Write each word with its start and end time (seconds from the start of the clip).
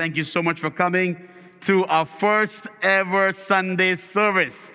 Thank 0.00 0.16
you 0.16 0.24
so 0.24 0.42
much 0.42 0.58
for 0.58 0.70
coming 0.70 1.28
to 1.64 1.84
our 1.84 2.06
first 2.06 2.66
ever 2.80 3.34
Sunday 3.34 3.96
service. 3.96 4.70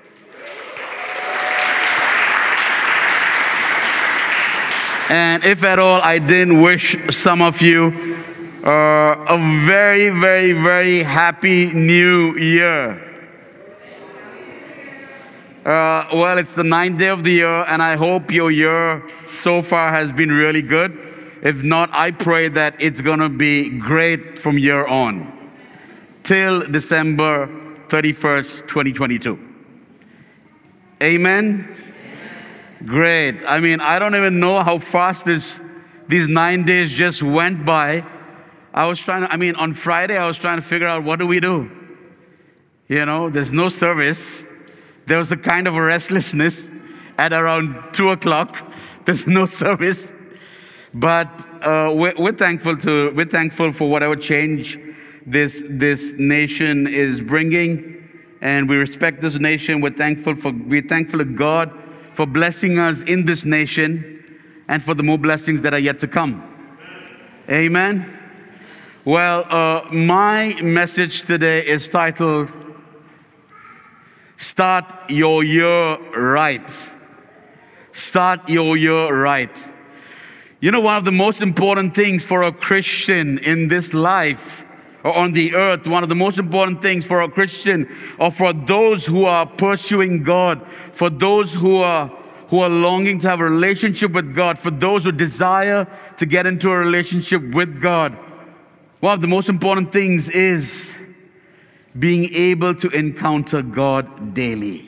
And 5.10 5.44
if 5.44 5.64
at 5.64 5.80
all 5.80 6.00
I 6.04 6.20
didn't 6.20 6.62
wish 6.62 6.96
some 7.10 7.42
of 7.42 7.60
you 7.60 8.20
uh, 8.64 8.70
a 9.28 9.66
very, 9.66 10.12
very, 10.12 10.52
very 10.52 11.00
happy 11.02 11.74
new 11.74 12.38
year. 12.38 12.92
Uh, 15.66 16.06
well, 16.14 16.38
it's 16.38 16.54
the 16.54 16.64
ninth 16.64 17.00
day 17.00 17.10
of 17.10 17.24
the 17.24 17.32
year, 17.32 17.66
and 17.68 17.82
I 17.82 17.96
hope 17.96 18.30
your 18.30 18.52
year 18.52 19.02
so 19.28 19.64
far 19.64 19.90
has 19.90 20.12
been 20.12 20.32
really 20.32 20.62
good. 20.62 21.05
If 21.46 21.64
not, 21.64 21.90
I 21.94 22.12
pray 22.12 22.50
that 22.50 22.76
it's 22.80 23.00
going 23.00 23.20
to 23.20 23.30
be 23.30 23.70
great 23.70 24.38
from 24.40 24.58
year 24.58 24.86
on 24.86 25.32
till 26.24 26.62
December 26.66 27.48
31st, 27.88 28.68
2022. 28.68 29.40
Amen. 31.02 31.78
Great. 32.84 33.42
I 33.48 33.62
mean, 33.62 33.80
I 33.80 34.00
don't 34.00 34.16
even 34.16 34.40
know 34.40 34.62
how 34.62 34.80
fast 34.80 35.26
this 35.26 35.62
these 36.08 36.28
9 36.28 36.66
days 36.66 36.92
just 36.92 37.24
went 37.24 37.64
by. 37.66 38.04
I 38.74 38.88
was 38.88 39.00
trying 39.00 39.22
to 39.22 39.32
I 39.32 39.38
mean, 39.38 39.56
on 39.56 39.74
Friday 39.74 40.18
I 40.18 40.28
was 40.28 40.38
trying 40.38 40.58
to 40.58 40.68
figure 40.68 40.88
out 40.88 41.04
what 41.04 41.20
do 41.20 41.28
we 41.28 41.40
do? 41.40 41.72
You 42.88 43.06
know, 43.06 43.30
there's 43.30 43.52
no 43.52 43.70
service 43.70 44.44
there 45.06 45.20
was 45.20 45.32
a 45.32 45.38
kind 45.38 45.68
of 45.68 45.76
a 45.76 45.82
restlessness 45.82 46.70
at 47.18 47.32
around 47.32 47.94
two 47.94 48.10
o'clock. 48.10 48.58
There's 49.06 49.28
no 49.28 49.46
service, 49.46 50.14
but 50.96 51.46
uh, 51.62 51.94
we're, 51.94 52.14
we're, 52.18 52.32
thankful 52.32 52.78
to 52.78 53.12
we're 53.12 53.26
thankful 53.26 53.74
for 53.74 53.90
whatever 53.90 54.16
change 54.16 54.80
this 55.26 55.62
this 55.68 56.14
nation 56.14 56.88
is 56.88 57.20
bringing, 57.20 58.08
and 58.40 58.70
we 58.70 58.78
respect 58.78 59.20
this 59.20 59.36
nation. 59.36 59.82
We're 59.82 59.90
thankful 59.90 60.36
for 60.36 60.54
we're 60.54 60.88
thankful 60.88 61.20
to 61.20 61.26
God 61.26 61.70
for 62.14 62.26
blessing 62.26 62.80
us 62.80 63.02
in 63.02 63.26
this 63.26 63.44
nation, 63.44 64.24
and 64.70 64.82
for 64.82 64.94
the 64.94 65.04
more 65.04 65.18
blessings 65.18 65.62
that 65.64 65.74
are 65.74 65.80
yet 65.80 66.00
to 66.00 66.08
come. 66.08 66.42
Amen. 67.50 68.18
Well, 69.04 69.46
uh, 69.50 69.92
my 69.92 70.56
message 70.62 71.24
today 71.24 71.66
is 71.66 71.90
titled 71.90 72.52
Start 74.38 75.10
your 75.10 75.44
year 75.44 75.98
right. 76.18 76.72
Start 77.92 78.48
your 78.48 78.78
year 78.78 79.14
right. 79.14 79.75
You 80.62 80.72
know, 80.72 80.80
one 80.80 80.98
of 80.98 81.06
the 81.06 81.12
most 81.12 81.42
important 81.42 81.96
things 81.96 82.24
for 82.24 82.44
a 82.44 82.52
Christian 82.52 83.40
in 83.40 83.68
this 83.68 83.94
life 83.94 84.64
or 85.04 85.16
on 85.16 85.34
the 85.34 85.54
earth, 85.54 85.86
one 85.86 86.02
of 86.02 86.10
the 86.10 86.16
most 86.16 86.40
important 86.40 86.82
things 86.82 87.06
for 87.06 87.22
a 87.22 87.30
Christian 87.30 87.88
or 88.18 88.32
for 88.32 88.54
those 88.54 89.06
who 89.06 89.26
are 89.26 89.46
pursuing 89.46 90.24
God, 90.24 90.66
for 90.68 91.10
those 91.10 91.54
who 91.54 91.78
are 91.78 92.08
who 92.50 92.60
are 92.60 92.70
longing 92.70 93.20
to 93.20 93.28
have 93.28 93.40
a 93.40 93.44
relationship 93.44 94.12
with 94.12 94.36
God, 94.36 94.60
for 94.60 94.70
those 94.70 95.04
who 95.04 95.12
desire 95.12 95.88
to 96.18 96.26
get 96.28 96.46
into 96.46 96.70
a 96.70 96.78
relationship 96.78 97.42
with 97.54 97.82
God, 97.82 98.16
one 99.00 99.14
of 99.14 99.22
the 99.22 99.28
most 99.28 99.50
important 99.50 99.92
things 99.92 100.30
is 100.30 100.90
being 101.98 102.34
able 102.34 102.76
to 102.76 102.90
encounter 102.90 103.64
God 103.64 104.36
daily. 104.36 104.88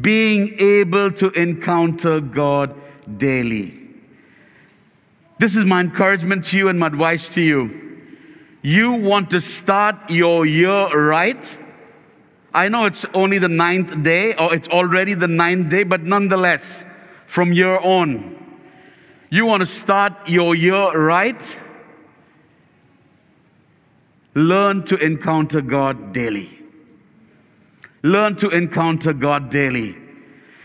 Being 0.00 0.58
able 0.58 1.12
to 1.12 1.30
encounter 1.30 2.20
God 2.20 2.74
daily. 3.18 3.83
This 5.38 5.56
is 5.56 5.64
my 5.64 5.80
encouragement 5.80 6.44
to 6.46 6.56
you 6.56 6.68
and 6.68 6.78
my 6.78 6.86
advice 6.86 7.28
to 7.30 7.40
you. 7.40 8.00
You 8.62 8.92
want 8.92 9.30
to 9.30 9.40
start 9.40 10.10
your 10.10 10.46
year 10.46 10.88
right. 10.88 11.58
I 12.54 12.68
know 12.68 12.86
it's 12.86 13.04
only 13.14 13.38
the 13.38 13.48
ninth 13.48 14.02
day, 14.02 14.34
or 14.36 14.54
it's 14.54 14.68
already 14.68 15.14
the 15.14 15.28
ninth 15.28 15.68
day, 15.68 15.82
but 15.82 16.02
nonetheless, 16.02 16.84
from 17.26 17.52
year 17.52 17.78
on, 17.78 18.36
you 19.28 19.44
want 19.44 19.60
to 19.60 19.66
start 19.66 20.12
your 20.28 20.54
year 20.54 20.92
right 20.92 21.42
Learn 24.34 24.82
to 24.86 24.96
encounter 24.96 25.60
God 25.60 26.12
daily. 26.12 26.58
Learn 28.02 28.34
to 28.36 28.48
encounter 28.48 29.12
God 29.12 29.50
daily. 29.50 29.96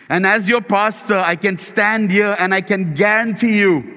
And 0.09 0.25
as 0.25 0.49
your 0.49 0.61
pastor, 0.61 1.17
I 1.17 1.35
can 1.35 1.57
stand 1.59 2.09
here 2.09 2.35
and 2.39 2.53
I 2.53 2.61
can 2.61 2.95
guarantee 2.95 3.57
you 3.59 3.88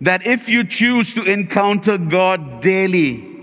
that 0.00 0.26
if 0.26 0.48
you 0.48 0.64
choose 0.64 1.14
to 1.14 1.22
encounter 1.22 1.98
God 1.98 2.60
daily, 2.60 3.36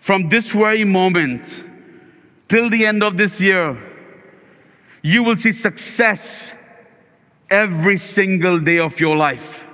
from 0.00 0.28
this 0.28 0.50
very 0.50 0.84
moment 0.84 1.62
till 2.48 2.68
the 2.68 2.84
end 2.86 3.02
of 3.02 3.16
this 3.16 3.40
year, 3.40 3.78
you 5.00 5.22
will 5.22 5.36
see 5.36 5.52
success 5.52 6.52
every 7.48 7.98
single 7.98 8.58
day 8.58 8.78
of 8.78 8.98
your 8.98 9.16
life. 9.16 9.64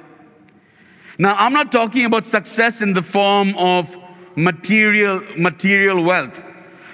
Now, 1.18 1.34
I'm 1.36 1.52
not 1.52 1.72
talking 1.72 2.04
about 2.04 2.26
success 2.26 2.80
in 2.82 2.92
the 2.92 3.02
form 3.02 3.56
of 3.56 3.96
material, 4.36 5.22
material 5.36 6.04
wealth. 6.04 6.40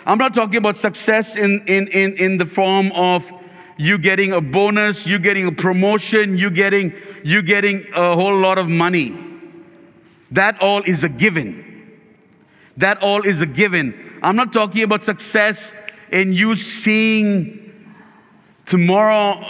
I'm 0.07 0.19
not 0.19 0.35
talking 0.35 0.57
about 0.57 0.77
success 0.77 1.37
in, 1.37 1.65
in, 1.67 1.89
in, 1.89 2.15
in 2.15 2.39
the 2.39 2.47
form 2.47 2.93
of 2.93 3.31
you 3.77 3.99
getting 3.99 4.33
a 4.33 4.41
bonus, 4.41 5.07
you 5.07 5.19
getting 5.19 5.47
a 5.47 5.53
promotion, 5.53 6.39
you 6.39 6.51
getting, 6.51 6.95
you 7.25 7.43
getting 7.43 7.87
a 7.95 8.15
whole 8.15 8.37
lot 8.37 8.59
of 8.59 8.69
money. 8.69 9.19
That 10.31 10.61
all 10.61 10.83
is 10.83 11.05
a 11.05 11.09
given. 11.09 12.01
That 12.77 13.03
all 13.03 13.23
is 13.23 13.41
a 13.41 13.47
given. 13.47 14.19
I'm 14.23 14.37
not 14.37 14.53
talking 14.53 14.83
about 14.83 15.05
success 15.05 15.73
in 16.11 16.33
you 16.33 16.57
seeing 16.57 17.61
tomorrow, 18.67 19.41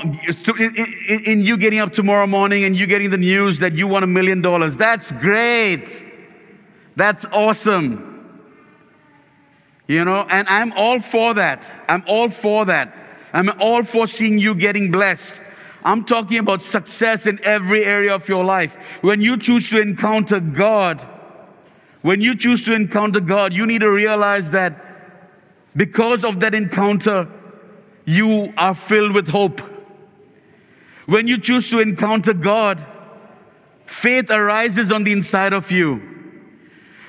in, 0.58 1.42
you 1.42 1.56
getting 1.56 1.78
up 1.78 1.92
tomorrow 1.92 2.26
morning 2.26 2.64
and 2.64 2.76
you 2.76 2.86
getting 2.86 3.10
the 3.10 3.16
news 3.16 3.58
that 3.60 3.74
you 3.74 3.86
won 3.86 4.02
a 4.02 4.06
million 4.06 4.40
dollars, 4.40 4.76
that's 4.76 5.12
great. 5.12 6.02
That's 6.96 7.24
awesome. 7.26 8.10
You 9.86 10.04
know, 10.04 10.26
and 10.30 10.48
I'm 10.48 10.72
all 10.72 11.00
for 11.00 11.34
that. 11.34 11.70
I'm 11.88 12.04
all 12.06 12.30
for 12.30 12.64
that. 12.64 13.03
I'm 13.34 13.50
all 13.60 13.82
for 13.82 14.06
seeing 14.06 14.38
you 14.38 14.54
getting 14.54 14.92
blessed. 14.92 15.40
I'm 15.82 16.04
talking 16.04 16.38
about 16.38 16.62
success 16.62 17.26
in 17.26 17.40
every 17.42 17.84
area 17.84 18.14
of 18.14 18.28
your 18.28 18.44
life. 18.44 18.74
When 19.02 19.20
you 19.20 19.36
choose 19.36 19.68
to 19.70 19.82
encounter 19.82 20.38
God, 20.40 21.00
when 22.00 22.20
you 22.20 22.36
choose 22.36 22.64
to 22.66 22.74
encounter 22.74 23.20
God, 23.20 23.52
you 23.52 23.66
need 23.66 23.80
to 23.80 23.90
realize 23.90 24.50
that 24.50 24.80
because 25.76 26.24
of 26.24 26.40
that 26.40 26.54
encounter, 26.54 27.28
you 28.04 28.54
are 28.56 28.74
filled 28.74 29.14
with 29.14 29.28
hope. 29.28 29.60
When 31.06 31.26
you 31.26 31.38
choose 31.38 31.68
to 31.70 31.80
encounter 31.80 32.32
God, 32.32 32.86
faith 33.84 34.30
arises 34.30 34.92
on 34.92 35.04
the 35.04 35.12
inside 35.12 35.52
of 35.52 35.70
you. 35.72 36.00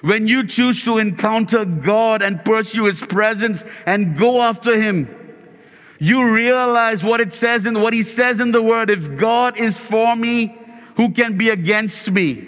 When 0.01 0.27
you 0.27 0.45
choose 0.45 0.83
to 0.85 0.97
encounter 0.97 1.65
God 1.65 2.21
and 2.21 2.43
pursue 2.43 2.85
His 2.85 3.01
presence 3.01 3.63
and 3.85 4.17
go 4.17 4.41
after 4.41 4.79
Him, 4.79 5.24
you 5.99 6.31
realize 6.31 7.03
what 7.03 7.21
it 7.21 7.33
says 7.33 7.65
and 7.65 7.81
what 7.81 7.93
He 7.93 8.03
says 8.03 8.39
in 8.39 8.51
the 8.51 8.61
Word. 8.61 8.89
If 8.89 9.17
God 9.17 9.57
is 9.57 9.77
for 9.77 10.15
me, 10.15 10.57
who 10.97 11.11
can 11.11 11.37
be 11.37 11.49
against 11.49 12.11
me? 12.11 12.47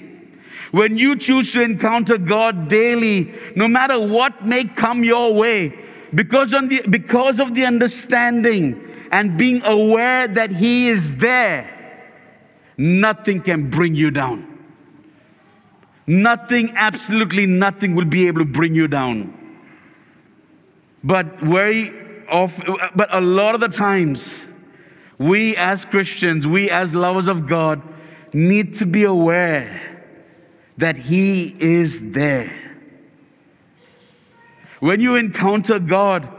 When 0.71 0.97
you 0.97 1.15
choose 1.15 1.53
to 1.53 1.61
encounter 1.61 2.17
God 2.17 2.67
daily, 2.67 3.33
no 3.55 3.67
matter 3.67 3.99
what 3.99 4.45
may 4.45 4.65
come 4.65 5.03
your 5.03 5.33
way, 5.33 5.85
because, 6.13 6.53
on 6.53 6.67
the, 6.67 6.83
because 6.89 7.39
of 7.39 7.53
the 7.53 7.65
understanding 7.65 8.83
and 9.11 9.37
being 9.37 9.63
aware 9.63 10.27
that 10.27 10.51
He 10.51 10.89
is 10.89 11.17
there, 11.17 11.73
nothing 12.77 13.41
can 13.41 13.69
bring 13.69 13.95
you 13.95 14.11
down. 14.11 14.55
Nothing, 16.05 16.71
absolutely 16.75 17.45
nothing 17.45 17.95
will 17.95 18.05
be 18.05 18.27
able 18.27 18.39
to 18.39 18.45
bring 18.45 18.75
you 18.75 18.87
down. 18.87 19.33
But 21.03 21.39
very 21.39 22.06
often, 22.29 22.75
but 22.95 23.13
a 23.13 23.21
lot 23.21 23.55
of 23.55 23.61
the 23.61 23.69
times, 23.69 24.43
we 25.17 25.55
as 25.55 25.85
Christians, 25.85 26.45
we 26.45 26.69
as 26.69 26.93
lovers 26.93 27.27
of 27.27 27.47
God, 27.47 27.81
need 28.33 28.77
to 28.77 28.85
be 28.85 29.03
aware 29.03 30.05
that 30.77 30.95
He 30.95 31.55
is 31.59 32.11
there. 32.11 32.53
When 34.79 34.99
you 34.99 35.15
encounter 35.15 35.79
God 35.79 36.29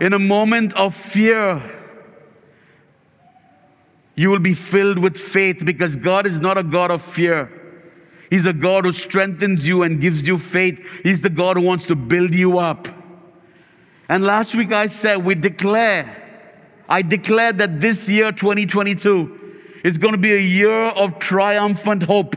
in 0.00 0.12
a 0.12 0.18
moment 0.18 0.72
of 0.74 0.94
fear, 0.94 1.62
you 4.14 4.30
will 4.30 4.38
be 4.38 4.54
filled 4.54 4.98
with 4.98 5.16
faith 5.16 5.64
because 5.64 5.96
God 5.96 6.26
is 6.26 6.38
not 6.38 6.58
a 6.58 6.62
God 6.62 6.90
of 6.90 7.02
fear. 7.02 7.52
He's 8.30 8.46
a 8.46 8.52
God 8.52 8.84
who 8.84 8.92
strengthens 8.92 9.66
you 9.66 9.82
and 9.82 10.00
gives 10.00 10.26
you 10.26 10.38
faith. 10.38 10.84
He's 11.02 11.22
the 11.22 11.30
God 11.30 11.56
who 11.56 11.62
wants 11.62 11.86
to 11.86 11.96
build 11.96 12.34
you 12.34 12.58
up. 12.58 12.88
And 14.08 14.24
last 14.24 14.54
week 14.54 14.72
I 14.72 14.86
said, 14.86 15.24
we 15.24 15.34
declare, 15.34 16.16
I 16.88 17.02
declare 17.02 17.52
that 17.52 17.80
this 17.80 18.08
year, 18.08 18.32
2022, 18.32 19.80
is 19.84 19.98
going 19.98 20.12
to 20.12 20.18
be 20.18 20.32
a 20.32 20.40
year 20.40 20.86
of 20.86 21.18
triumphant 21.18 22.04
hope. 22.04 22.34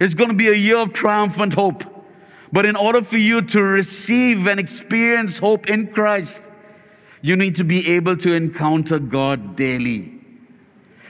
It's 0.00 0.14
going 0.14 0.30
to 0.30 0.36
be 0.36 0.48
a 0.48 0.54
year 0.54 0.78
of 0.78 0.92
triumphant 0.92 1.54
hope. 1.54 1.84
But 2.50 2.64
in 2.64 2.76
order 2.76 3.02
for 3.02 3.18
you 3.18 3.42
to 3.42 3.62
receive 3.62 4.46
and 4.46 4.58
experience 4.58 5.38
hope 5.38 5.68
in 5.68 5.88
Christ, 5.88 6.42
you 7.20 7.36
need 7.36 7.56
to 7.56 7.64
be 7.64 7.86
able 7.90 8.16
to 8.18 8.32
encounter 8.32 8.98
God 8.98 9.56
daily. 9.56 10.14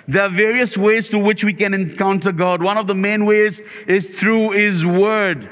There 0.08 0.22
are 0.22 0.30
various 0.30 0.76
ways 0.76 1.10
to 1.10 1.18
which 1.18 1.44
we 1.44 1.52
can 1.52 1.74
encounter 1.74 2.32
God. 2.32 2.62
One 2.62 2.78
of 2.78 2.86
the 2.86 2.94
main 2.94 3.26
ways 3.26 3.60
is 3.86 4.08
through 4.08 4.52
His 4.52 4.84
Word. 4.84 5.50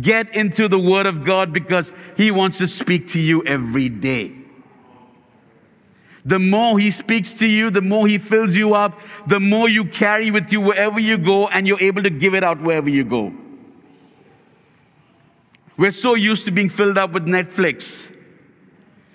Get 0.00 0.34
into 0.34 0.68
the 0.68 0.78
Word 0.78 1.06
of 1.06 1.24
God 1.24 1.52
because 1.52 1.92
He 2.16 2.30
wants 2.30 2.58
to 2.58 2.66
speak 2.66 3.08
to 3.08 3.20
you 3.20 3.44
every 3.44 3.88
day. 3.88 4.34
The 6.24 6.38
more 6.38 6.78
He 6.78 6.90
speaks 6.90 7.34
to 7.34 7.46
you, 7.46 7.70
the 7.70 7.82
more 7.82 8.06
He 8.06 8.16
fills 8.18 8.54
you 8.54 8.74
up, 8.74 9.00
the 9.26 9.40
more 9.40 9.68
you 9.68 9.84
carry 9.84 10.30
with 10.30 10.52
you 10.52 10.60
wherever 10.60 10.98
you 10.98 11.18
go, 11.18 11.48
and 11.48 11.66
you're 11.66 11.80
able 11.80 12.02
to 12.02 12.10
give 12.10 12.34
it 12.34 12.42
out 12.42 12.62
wherever 12.62 12.88
you 12.88 13.04
go. 13.04 13.34
We're 15.76 15.90
so 15.90 16.14
used 16.14 16.44
to 16.46 16.50
being 16.50 16.68
filled 16.68 16.96
up 16.96 17.12
with 17.12 17.26
Netflix, 17.26 18.10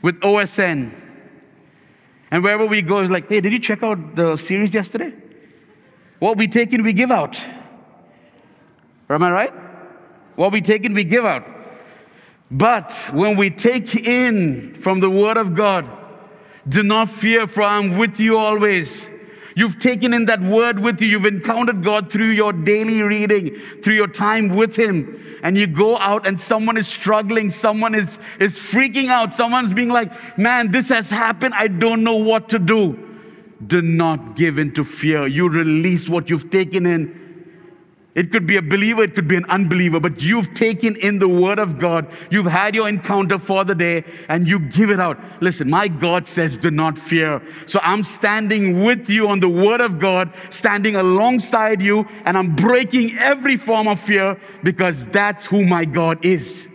with 0.01 0.19
OSN. 0.19 1.03
And 2.30 2.44
wherever 2.44 2.65
we 2.65 2.81
go, 2.81 3.00
it's 3.00 3.12
like, 3.12 3.30
hey, 3.30 3.39
did 3.39 3.53
you 3.53 3.59
check 3.59 3.83
out 3.83 4.15
the 4.15 4.35
series 4.35 4.73
yesterday? 4.73 5.13
What 6.19 6.38
we 6.38 6.47
take 6.47 6.73
in, 6.73 6.83
we 6.83 6.94
give 6.94 7.12
out. 7.12 7.39
Am 9.09 9.23
I 9.23 9.31
right? 9.31 9.67
What 10.38 10.51
we 10.51 10.62
take 10.62 10.86
in, 10.86 10.94
we 10.94 11.04
give 11.04 11.25
out. 11.25 11.45
But 12.50 12.94
when 13.12 13.36
we 13.36 13.50
take 13.50 13.95
in 13.95 14.75
from 14.75 15.00
the 15.00 15.10
Word 15.10 15.36
of 15.36 15.56
God, 15.56 15.89
do 16.69 16.84
not 16.84 17.10
fear, 17.10 17.48
for 17.48 17.63
I'm 17.63 17.98
with 17.98 18.19
you 18.19 18.38
always. 18.38 19.10
You've 19.56 19.80
taken 19.80 20.13
in 20.13 20.25
that 20.25 20.39
word 20.39 20.78
with 20.78 21.01
you. 21.01 21.07
You've 21.07 21.25
encountered 21.25 21.84
God 21.84 22.12
through 22.12 22.30
your 22.30 22.54
daily 22.54 23.01
reading, 23.01 23.56
through 23.56 23.95
your 23.95 24.07
time 24.07 24.50
with 24.50 24.75
Him. 24.75 25.19
And 25.42 25.57
you 25.57 25.66
go 25.66 25.98
out 25.98 26.28
and 26.28 26.40
someone 26.40 26.78
is 26.78 26.88
struggling. 26.88 27.50
Someone 27.50 27.95
is, 27.95 28.19
is 28.40 28.60
freaking 28.60 29.07
out. 29.07 29.33
Someone's 29.33 29.74
being 29.74 29.90
like, 29.90 30.38
man, 30.38 30.72
this 30.72 30.90
has 30.90 31.10
happened. 31.10 31.56
I 31.56 31.68
don't 31.68 32.04
know 32.04 32.18
what 32.18 32.50
to 32.50 32.60
do. 32.60 33.18
Do 33.66 33.81
not 33.81 34.36
give 34.36 34.60
in 34.60 34.75
to 34.75 34.83
fear. 34.83 35.25
You 35.25 35.50
release 35.50 36.07
what 36.07 36.30
you've 36.30 36.51
taken 36.51 36.86
in 36.86 37.26
it 38.18 38.31
could 38.31 38.48
be 38.48 38.58
a 38.58 38.64
believer, 38.64 39.04
it 39.04 39.14
could 39.14 39.28
be 39.28 39.36
an 39.36 39.46
unbeliever, 39.46 40.00
but 40.00 40.24
you've 40.24 40.56
taken 40.56 40.96
in 40.96 41.19
the 41.19 41.30
word 41.30 41.60
of 41.60 41.78
God. 41.78 42.08
You've 42.31 42.48
had 42.48 42.74
your 42.74 42.90
encounter 42.90 43.38
for 43.38 43.64
the 43.64 43.75
day 43.75 44.06
and 44.28 44.48
you 44.48 44.60
give 44.60 44.90
it 44.90 45.00
out. 45.00 45.19
Listen, 45.40 45.69
my 45.69 45.88
God 45.88 46.25
says, 46.25 46.58
do 46.58 46.72
not 46.72 46.98
fear. 46.98 47.44
So 47.68 47.80
I'm 47.84 48.04
standing 48.04 48.84
with 48.84 49.08
you 49.08 49.30
on 49.30 49.40
the 49.40 49.48
word 49.48 49.81
of 49.81 50.00
God, 50.00 50.34
standing 50.50 50.96
alongside 50.96 51.80
you, 51.80 52.08
and 52.25 52.36
I'm 52.36 52.56
breaking 52.56 53.16
every 53.19 53.56
form 53.56 53.88
of 53.88 54.00
fear 54.00 54.40
because 54.64 55.06
that's 55.06 55.46
who 55.46 55.64
my 55.64 55.86
God 55.86 56.25
is. 56.25 56.68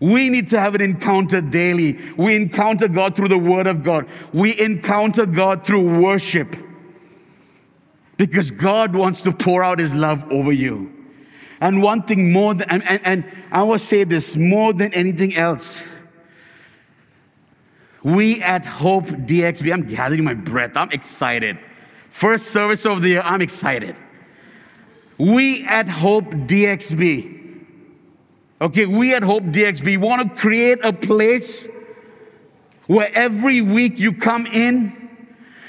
We 0.00 0.30
need 0.30 0.48
to 0.48 0.58
have 0.58 0.74
an 0.74 0.80
encounter 0.80 1.42
daily. 1.42 1.98
We 2.16 2.36
encounter 2.36 2.88
God 2.88 3.16
through 3.16 3.28
the 3.28 3.36
word 3.36 3.66
of 3.66 3.82
God. 3.82 4.08
We 4.32 4.58
encounter 4.58 5.26
God 5.26 5.66
through 5.66 6.00
worship. 6.02 6.56
Because 8.20 8.50
God 8.50 8.94
wants 8.94 9.22
to 9.22 9.32
pour 9.32 9.64
out 9.64 9.78
His 9.78 9.94
love 9.94 10.30
over 10.30 10.52
you. 10.52 10.92
And 11.58 11.82
one 11.82 12.02
thing 12.02 12.34
more 12.34 12.52
than, 12.52 12.68
and, 12.68 12.86
and, 12.86 13.00
and 13.02 13.24
I 13.50 13.62
will 13.62 13.78
say 13.78 14.04
this 14.04 14.36
more 14.36 14.74
than 14.74 14.92
anything 14.92 15.34
else, 15.34 15.80
we 18.02 18.42
at 18.42 18.66
Hope 18.66 19.06
DXB, 19.06 19.72
I'm 19.72 19.86
gathering 19.86 20.22
my 20.22 20.34
breath, 20.34 20.76
I'm 20.76 20.90
excited. 20.90 21.58
First 22.10 22.48
service 22.48 22.84
of 22.84 23.00
the 23.00 23.08
year, 23.08 23.22
I'm 23.24 23.40
excited. 23.40 23.96
We 25.16 25.64
at 25.64 25.88
Hope 25.88 26.26
DXB, 26.26 27.64
okay, 28.60 28.84
we 28.84 29.14
at 29.14 29.22
Hope 29.22 29.44
DXB 29.44 29.96
want 29.96 30.28
to 30.28 30.38
create 30.38 30.84
a 30.84 30.92
place 30.92 31.66
where 32.86 33.10
every 33.14 33.62
week 33.62 33.98
you 33.98 34.12
come 34.12 34.44
in 34.44 34.99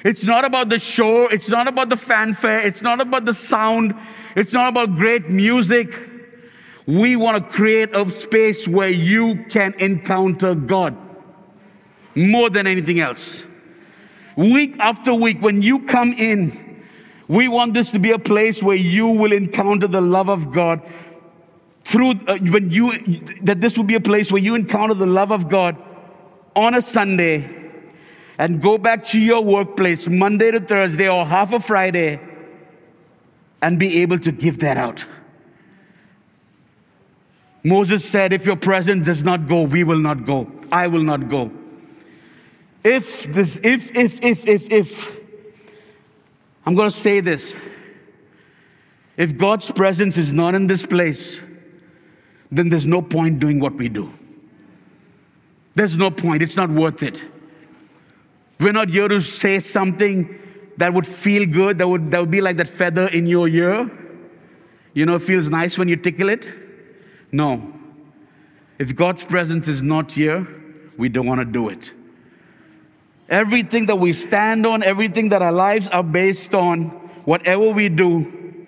it's 0.04 0.24
not 0.24 0.46
about 0.46 0.70
the 0.70 0.80
show. 0.80 1.28
It's 1.28 1.50
not 1.50 1.68
about 1.68 1.90
the 1.90 1.98
fanfare. 1.98 2.66
It's 2.66 2.82
not 2.82 3.02
about 3.02 3.26
the 3.26 3.34
sound. 3.34 3.96
It's 4.36 4.54
not 4.54 4.70
about 4.70 4.96
great 4.96 5.30
music. 5.30 5.94
We 6.88 7.16
want 7.16 7.38
to 7.38 7.54
create 7.54 7.96
a 7.96 8.10
space 8.10 8.68
where 8.68 8.90
you 8.90 9.46
can 9.46 9.76
encounter 9.76 10.56
God 10.56 10.98
more 12.16 12.50
than 12.50 12.66
anything 12.66 13.00
else. 13.00 13.44
Week 14.36 14.76
after 14.80 15.14
week, 15.14 15.42
when 15.42 15.62
you 15.62 15.86
come 15.86 16.14
in, 16.14 16.84
we 17.28 17.48
want 17.48 17.74
this 17.74 17.92
to 17.92 18.00
be 18.00 18.12
a 18.12 18.20
place 18.20 18.64
where 18.64 18.76
you 18.76 19.08
will 19.08 19.32
encounter 19.32 19.88
the 19.88 20.02
love 20.02 20.30
of 20.30 20.52
God 20.52 20.82
through 21.84 22.12
uh, 22.28 22.38
when 22.38 22.72
you 22.72 22.92
that 23.44 23.62
this 23.62 23.78
will 23.78 23.84
be 23.84 23.96
a 23.96 24.02
place 24.02 24.32
where 24.32 24.42
you 24.42 24.56
encounter 24.56 24.94
the 24.94 25.06
love 25.06 25.32
of 25.32 25.48
God 25.50 25.78
on 26.56 26.74
a 26.74 26.82
Sunday 26.82 27.61
and 28.42 28.60
go 28.60 28.76
back 28.76 29.04
to 29.04 29.20
your 29.20 29.44
workplace 29.44 30.08
Monday 30.08 30.50
to 30.50 30.60
Thursday 30.60 31.08
or 31.08 31.28
half 31.28 31.54
a 31.54 31.60
Friday 31.60 32.20
and 33.62 33.78
be 33.78 34.02
able 34.02 34.18
to 34.18 34.32
give 34.32 34.58
that 34.62 34.78
out. 34.78 35.06
Moses 37.64 38.04
said, 38.04 38.34
If 38.34 38.48
your 38.48 38.56
presence 38.56 39.06
does 39.06 39.24
not 39.24 39.48
go, 39.48 39.62
we 39.62 39.84
will 39.84 40.00
not 40.00 40.26
go. 40.26 40.52
I 40.72 40.88
will 40.88 41.04
not 41.04 41.30
go. 41.30 41.52
If 42.84 43.32
this, 43.32 43.60
if, 43.64 43.96
if, 43.96 44.20
if, 44.24 44.48
if, 44.48 44.72
if, 44.72 45.16
I'm 46.66 46.74
going 46.74 46.90
to 46.90 46.98
say 46.98 47.20
this. 47.20 47.56
If 49.18 49.38
God's 49.38 49.70
presence 49.70 50.18
is 50.18 50.34
not 50.34 50.56
in 50.56 50.66
this 50.66 50.84
place, 50.84 51.40
then 52.52 52.70
there's 52.70 52.88
no 52.88 53.04
point 53.04 53.40
doing 53.40 53.60
what 53.60 53.76
we 53.76 53.88
do. 53.88 54.12
There's 55.76 55.96
no 55.96 56.10
point. 56.10 56.42
It's 56.42 56.56
not 56.56 56.72
worth 56.72 57.04
it. 57.04 57.22
We're 58.62 58.74
not 58.74 58.90
here 58.90 59.08
to 59.08 59.20
say 59.22 59.60
something 59.60 60.38
that 60.78 60.94
would 60.94 61.08
feel 61.08 61.48
good, 61.48 61.80
that 61.80 61.88
would, 61.88 62.12
that 62.12 62.22
would 62.22 62.30
be 62.30 62.42
like 62.42 62.58
that 62.58 62.68
feather 62.68 63.08
in 63.08 63.26
your 63.26 63.48
ear. 63.48 63.90
You 64.94 65.08
know, 65.08 65.16
it 65.16 65.24
feels 65.24 65.50
nice 65.50 65.80
when 65.80 65.88
you 65.88 65.96
tickle 65.96 66.30
it. 66.30 66.48
No. 67.32 67.74
If 68.78 68.96
God's 68.96 69.24
presence 69.24 69.68
is 69.68 69.82
not 69.82 70.12
here, 70.12 70.48
we 70.96 71.10
don't 71.10 71.26
want 71.26 71.40
to 71.40 71.46
do 71.46 71.70
it. 71.70 71.92
Everything 73.30 73.88
that 73.88 73.96
we 73.96 74.14
stand 74.14 74.68
on, 74.68 74.84
everything 74.84 75.30
that 75.30 75.42
our 75.42 75.52
lives 75.52 75.88
are 75.88 76.04
based 76.04 76.54
on, 76.54 76.90
whatever 77.26 77.72
we 77.72 77.90
do, 77.90 78.68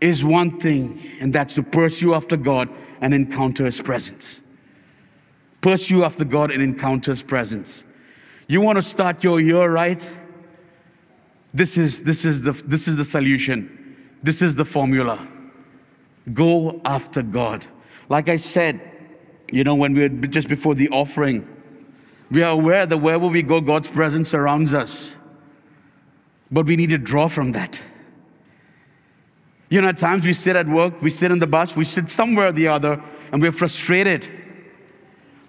is 0.00 0.24
one 0.24 0.58
thing, 0.58 1.12
and 1.20 1.32
that's 1.32 1.54
to 1.54 1.62
pursue 1.62 2.14
after 2.14 2.36
God 2.36 2.68
and 3.00 3.14
encounter 3.14 3.64
His 3.64 3.80
presence. 3.80 4.40
Pursue 5.60 6.02
after 6.02 6.24
God 6.24 6.50
and 6.50 6.60
encounter 6.60 7.12
His 7.12 7.22
presence. 7.22 7.84
You 8.48 8.60
want 8.60 8.76
to 8.76 8.82
start 8.82 9.24
your 9.24 9.40
year 9.40 9.68
right? 9.70 10.08
This 11.52 11.76
is, 11.76 12.02
this 12.02 12.24
is, 12.24 12.42
the, 12.42 12.52
this 12.52 12.86
is 12.86 12.96
the 12.96 13.04
solution. 13.04 13.96
This 14.22 14.42
is 14.42 14.54
the 14.54 14.64
formula. 14.64 15.26
Go 16.32 16.80
after 16.84 17.22
God. 17.22 17.66
Like 18.08 18.28
I 18.28 18.36
said, 18.36 18.80
you 19.50 19.64
know, 19.64 19.74
when 19.74 19.94
we 19.94 20.02
were 20.02 20.08
just 20.08 20.48
before 20.48 20.74
the 20.74 20.88
offering, 20.90 21.48
we 22.30 22.42
are 22.42 22.52
aware 22.52 22.86
that 22.86 22.98
wherever 22.98 23.26
we 23.26 23.42
go, 23.42 23.60
God's 23.60 23.88
presence 23.88 24.30
surrounds 24.30 24.74
us. 24.74 25.14
But 26.50 26.66
we 26.66 26.76
need 26.76 26.90
to 26.90 26.98
draw 26.98 27.28
from 27.28 27.52
that. 27.52 27.80
You 29.68 29.80
know, 29.80 29.88
at 29.88 29.98
times 29.98 30.24
we 30.24 30.32
sit 30.32 30.54
at 30.54 30.68
work, 30.68 31.00
we 31.02 31.10
sit 31.10 31.32
in 31.32 31.38
the 31.38 31.46
bus, 31.46 31.74
we 31.74 31.84
sit 31.84 32.08
somewhere 32.08 32.48
or 32.48 32.52
the 32.52 32.68
other, 32.68 33.02
and 33.32 33.42
we're 33.42 33.52
frustrated. 33.52 34.28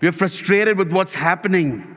We're 0.01 0.11
frustrated 0.11 0.77
with 0.77 0.91
what's 0.91 1.13
happening. 1.13 1.96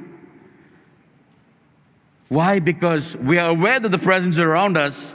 Why? 2.30 2.60
Because 2.60 3.16
we 3.16 3.38
are 3.38 3.50
aware 3.50 3.80
that 3.80 3.88
the 3.88 3.98
presence 3.98 4.36
is 4.36 4.40
around 4.40 4.78
us, 4.78 5.14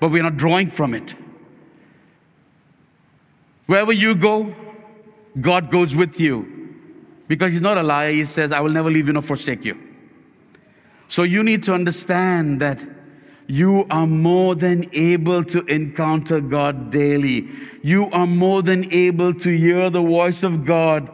but 0.00 0.10
we're 0.10 0.22
not 0.22 0.36
drawing 0.36 0.68
from 0.68 0.92
it. 0.92 1.14
Wherever 3.64 3.92
you 3.92 4.14
go, 4.14 4.54
God 5.40 5.70
goes 5.70 5.96
with 5.96 6.20
you. 6.20 6.76
Because 7.26 7.52
He's 7.52 7.62
not 7.62 7.78
a 7.78 7.82
liar, 7.82 8.12
He 8.12 8.26
says, 8.26 8.52
I 8.52 8.60
will 8.60 8.70
never 8.70 8.90
leave 8.90 9.06
you 9.06 9.14
nor 9.14 9.22
forsake 9.22 9.64
you. 9.64 9.80
So 11.08 11.22
you 11.22 11.42
need 11.42 11.62
to 11.62 11.72
understand 11.72 12.60
that 12.60 12.84
you 13.46 13.86
are 13.90 14.06
more 14.06 14.54
than 14.54 14.90
able 14.92 15.44
to 15.44 15.64
encounter 15.64 16.38
God 16.42 16.90
daily. 16.90 17.48
You 17.82 18.10
are 18.10 18.26
more 18.26 18.62
than 18.62 18.92
able 18.92 19.32
to 19.34 19.56
hear 19.56 19.88
the 19.88 20.02
voice 20.02 20.42
of 20.42 20.66
God. 20.66 21.10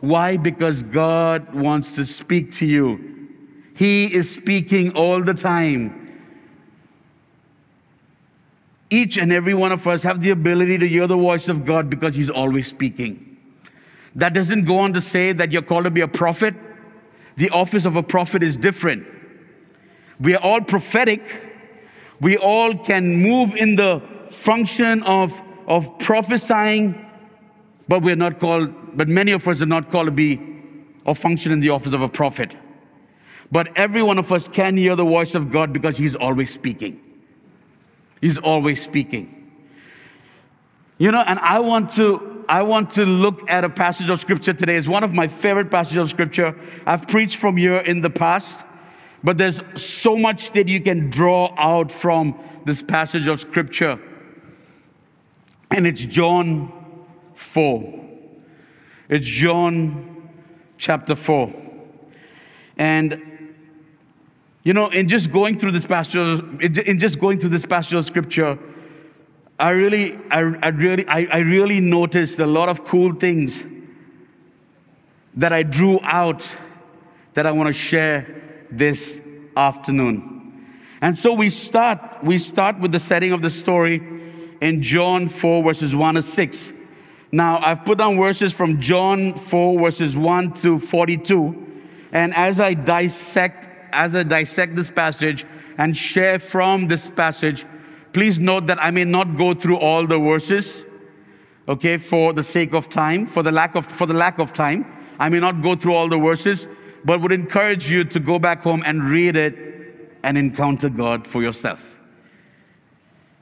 Why? 0.00 0.38
Because 0.38 0.82
God 0.82 1.54
wants 1.54 1.94
to 1.96 2.06
speak 2.06 2.52
to 2.52 2.66
you. 2.66 3.17
He 3.78 4.12
is 4.12 4.28
speaking 4.28 4.90
all 4.96 5.22
the 5.22 5.34
time. 5.34 6.12
Each 8.90 9.16
and 9.16 9.32
every 9.32 9.54
one 9.54 9.70
of 9.70 9.86
us 9.86 10.02
have 10.02 10.20
the 10.20 10.30
ability 10.30 10.78
to 10.78 10.88
hear 10.88 11.06
the 11.06 11.16
voice 11.16 11.46
of 11.46 11.64
God 11.64 11.88
because 11.88 12.16
He's 12.16 12.28
always 12.28 12.66
speaking. 12.66 13.36
That 14.16 14.34
doesn't 14.34 14.64
go 14.64 14.80
on 14.80 14.94
to 14.94 15.00
say 15.00 15.32
that 15.32 15.52
you're 15.52 15.62
called 15.62 15.84
to 15.84 15.92
be 15.92 16.00
a 16.00 16.08
prophet. 16.08 16.56
The 17.36 17.50
office 17.50 17.84
of 17.84 17.94
a 17.94 18.02
prophet 18.02 18.42
is 18.42 18.56
different. 18.56 19.06
We 20.18 20.34
are 20.34 20.42
all 20.42 20.60
prophetic. 20.60 21.22
We 22.20 22.36
all 22.36 22.76
can 22.76 23.22
move 23.22 23.54
in 23.54 23.76
the 23.76 24.02
function 24.28 25.04
of, 25.04 25.40
of 25.68 26.00
prophesying, 26.00 27.06
but 27.86 28.02
we're 28.02 28.16
not 28.16 28.40
called, 28.40 28.96
but 28.96 29.06
many 29.06 29.30
of 29.30 29.46
us 29.46 29.62
are 29.62 29.66
not 29.66 29.92
called 29.92 30.06
to 30.06 30.10
be 30.10 30.40
or 31.04 31.14
function 31.14 31.52
in 31.52 31.60
the 31.60 31.70
office 31.70 31.92
of 31.92 32.02
a 32.02 32.08
prophet. 32.08 32.56
But 33.50 33.76
every 33.76 34.02
one 34.02 34.18
of 34.18 34.30
us 34.30 34.46
can 34.48 34.76
hear 34.76 34.94
the 34.94 35.04
voice 35.04 35.34
of 35.34 35.50
God 35.50 35.72
because 35.72 35.96
He's 35.96 36.14
always 36.14 36.52
speaking. 36.52 37.00
He's 38.20 38.38
always 38.38 38.82
speaking. 38.82 39.34
You 40.98 41.12
know, 41.12 41.22
and 41.26 41.38
I 41.38 41.60
want 41.60 41.90
to 41.92 42.44
I 42.48 42.62
want 42.62 42.92
to 42.92 43.04
look 43.04 43.48
at 43.48 43.62
a 43.62 43.68
passage 43.68 44.08
of 44.08 44.20
scripture 44.20 44.54
today. 44.54 44.76
It's 44.76 44.88
one 44.88 45.04
of 45.04 45.12
my 45.12 45.28
favorite 45.28 45.70
passages 45.70 45.98
of 45.98 46.10
scripture. 46.10 46.58
I've 46.86 47.06
preached 47.06 47.36
from 47.36 47.58
here 47.58 47.76
in 47.76 48.00
the 48.00 48.10
past, 48.10 48.64
but 49.22 49.36
there's 49.36 49.60
so 49.76 50.16
much 50.16 50.52
that 50.52 50.66
you 50.66 50.80
can 50.80 51.10
draw 51.10 51.54
out 51.58 51.92
from 51.92 52.40
this 52.64 52.82
passage 52.82 53.28
of 53.28 53.40
scripture. 53.40 54.00
And 55.70 55.86
it's 55.86 56.04
John 56.06 56.72
4. 57.34 58.06
It's 59.10 59.26
John 59.26 60.30
chapter 60.78 61.14
4. 61.14 61.52
And 62.78 63.27
you 64.68 64.74
know, 64.74 64.88
in 64.90 65.08
just 65.08 65.32
going 65.32 65.58
through 65.58 65.70
this 65.70 65.86
passage, 65.86 66.42
in 66.60 66.98
just 66.98 67.18
going 67.18 67.38
through 67.38 67.48
this 67.48 67.64
of 67.64 68.04
scripture, 68.04 68.58
I 69.58 69.70
really, 69.70 70.18
I, 70.30 70.40
I 70.62 70.68
really, 70.68 71.08
I, 71.08 71.26
I 71.32 71.38
really 71.38 71.80
noticed 71.80 72.38
a 72.38 72.46
lot 72.46 72.68
of 72.68 72.84
cool 72.84 73.14
things 73.14 73.64
that 75.36 75.54
I 75.54 75.62
drew 75.62 75.98
out 76.02 76.46
that 77.32 77.46
I 77.46 77.50
want 77.52 77.68
to 77.68 77.72
share 77.72 78.66
this 78.70 79.22
afternoon. 79.56 80.68
And 81.00 81.18
so 81.18 81.32
we 81.32 81.48
start, 81.48 82.22
we 82.22 82.38
start 82.38 82.78
with 82.78 82.92
the 82.92 83.00
setting 83.00 83.32
of 83.32 83.40
the 83.40 83.48
story 83.48 84.02
in 84.60 84.82
John 84.82 85.28
4, 85.28 85.62
verses 85.62 85.96
1 85.96 86.16
to 86.16 86.22
6. 86.22 86.72
Now, 87.32 87.58
I've 87.60 87.86
put 87.86 87.96
down 87.96 88.18
verses 88.18 88.52
from 88.52 88.82
John 88.82 89.32
4, 89.32 89.80
verses 89.80 90.14
1 90.14 90.52
to 90.56 90.78
42. 90.78 91.80
And 92.12 92.34
as 92.34 92.60
I 92.60 92.74
dissect, 92.74 93.68
as 93.98 94.16
I 94.16 94.22
dissect 94.22 94.76
this 94.76 94.90
passage 94.90 95.44
and 95.76 95.96
share 95.96 96.38
from 96.38 96.88
this 96.88 97.10
passage, 97.10 97.66
Please 98.12 98.38
note 98.38 98.66
that 98.66 98.82
I 98.82 98.90
may 98.90 99.04
not 99.04 99.36
go 99.36 99.54
through 99.54 99.78
all 99.78 100.06
the 100.06 100.18
verses, 100.18 100.84
okay, 101.68 101.98
for 101.98 102.32
the 102.32 102.42
sake 102.42 102.72
of 102.72 102.88
time, 102.88 103.26
for 103.26 103.42
the 103.42 103.52
lack 103.52 103.74
of, 103.74 103.86
for 103.86 104.06
the 104.06 104.14
lack 104.14 104.38
of 104.38 104.52
time. 104.52 104.86
I 105.18 105.28
may 105.28 105.40
not 105.40 105.62
go 105.62 105.74
through 105.74 105.94
all 105.94 106.08
the 106.08 106.18
verses, 106.18 106.66
but 107.04 107.20
would 107.20 107.32
encourage 107.32 107.90
you 107.90 108.04
to 108.04 108.20
go 108.20 108.38
back 108.38 108.62
home 108.62 108.82
and 108.86 109.08
read 109.08 109.36
it 109.36 110.18
and 110.22 110.38
encounter 110.38 110.88
God 110.88 111.26
for 111.26 111.42
yourself. 111.42 111.96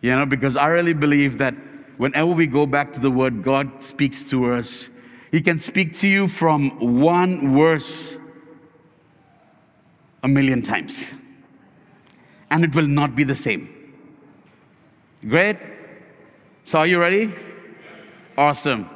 You 0.01 0.11
know, 0.11 0.27
because 0.27 0.57
I 0.57 0.67
really 0.67 0.93
believe 0.93 1.39
that 1.39 1.55
whenever 1.97 2.33
we 2.33 2.47
go 2.47 2.67
back 2.67 2.93
to 2.95 3.01
the 3.01 3.11
Word, 3.11 3.43
God 3.43 3.83
speaks 3.83 4.29
to 4.31 4.53
us. 4.53 4.91
He 5.31 5.41
can 5.41 5.59
speak 5.59 5.95
to 5.99 6.09
you 6.09 6.29
from 6.29 7.01
one 7.03 7.55
verse 7.55 8.17
a 10.23 10.29
million 10.29 10.63
times, 10.63 11.05
and 12.51 12.65
it 12.65 12.75
will 12.75 12.87
not 12.87 13.15
be 13.15 13.25
the 13.25 13.35
same. 13.35 13.69
Great? 15.27 15.57
So, 16.65 16.81
are 16.81 16.87
you 16.87 17.01
ready? 17.01 17.33
Awesome. 18.37 18.89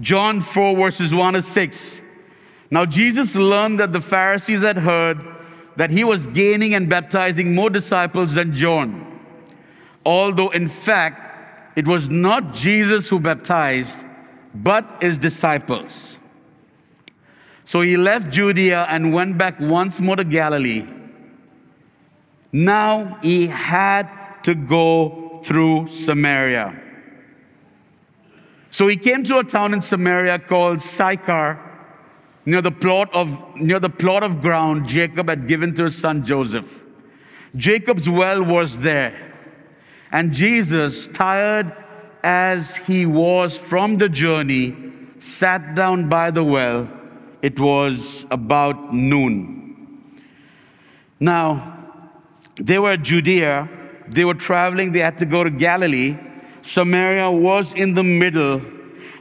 John 0.00 0.40
4, 0.40 0.76
verses 0.76 1.14
1 1.14 1.34
to 1.34 1.42
6. 1.42 2.00
Now, 2.70 2.84
Jesus 2.84 3.34
learned 3.34 3.78
that 3.78 3.92
the 3.92 4.00
Pharisees 4.00 4.62
had 4.62 4.78
heard 4.78 5.20
that 5.76 5.90
he 5.90 6.04
was 6.04 6.26
gaining 6.28 6.74
and 6.74 6.88
baptizing 6.88 7.54
more 7.54 7.70
disciples 7.70 8.34
than 8.34 8.52
John, 8.52 9.20
although 10.04 10.50
in 10.50 10.68
fact 10.68 11.76
it 11.76 11.86
was 11.86 12.08
not 12.08 12.52
Jesus 12.52 13.08
who 13.08 13.18
baptized, 13.18 13.98
but 14.54 14.98
his 15.00 15.18
disciples. 15.18 16.18
So 17.64 17.80
he 17.80 17.96
left 17.96 18.30
Judea 18.30 18.86
and 18.88 19.12
went 19.12 19.38
back 19.38 19.58
once 19.58 20.00
more 20.00 20.16
to 20.16 20.24
Galilee. 20.24 20.86
Now 22.52 23.18
he 23.22 23.46
had 23.48 24.08
to 24.44 24.54
go 24.54 25.40
through 25.44 25.88
Samaria. 25.88 26.80
So 28.70 28.88
he 28.88 28.96
came 28.96 29.24
to 29.24 29.38
a 29.38 29.44
town 29.44 29.72
in 29.72 29.82
Samaria 29.82 30.38
called 30.40 30.82
Sychar, 30.82 31.58
near 32.44 32.60
the 32.60 32.70
plot 32.70 33.08
of, 33.14 33.56
near 33.56 33.80
the 33.80 33.88
plot 33.88 34.22
of 34.22 34.42
ground 34.42 34.86
Jacob 34.86 35.28
had 35.28 35.48
given 35.48 35.74
to 35.76 35.84
his 35.84 35.96
son 35.96 36.24
Joseph. 36.24 36.82
Jacob's 37.56 38.08
well 38.08 38.42
was 38.42 38.80
there. 38.80 39.32
And 40.12 40.32
Jesus, 40.32 41.06
tired 41.06 41.72
as 42.22 42.76
he 42.76 43.06
was 43.06 43.56
from 43.56 43.98
the 43.98 44.08
journey, 44.08 44.76
sat 45.20 45.74
down 45.74 46.08
by 46.08 46.30
the 46.30 46.44
well. 46.44 46.88
It 47.44 47.60
was 47.60 48.24
about 48.30 48.94
noon. 48.94 50.12
Now, 51.20 51.78
they 52.56 52.78
were 52.78 52.96
Judea 52.96 53.68
they 54.08 54.24
were 54.24 54.34
traveling, 54.34 54.92
they 54.92 55.00
had 55.00 55.18
to 55.18 55.26
go 55.26 55.44
to 55.44 55.50
Galilee. 55.50 56.16
Samaria 56.62 57.30
was 57.30 57.72
in 57.72 57.94
the 57.94 58.02
middle, 58.02 58.62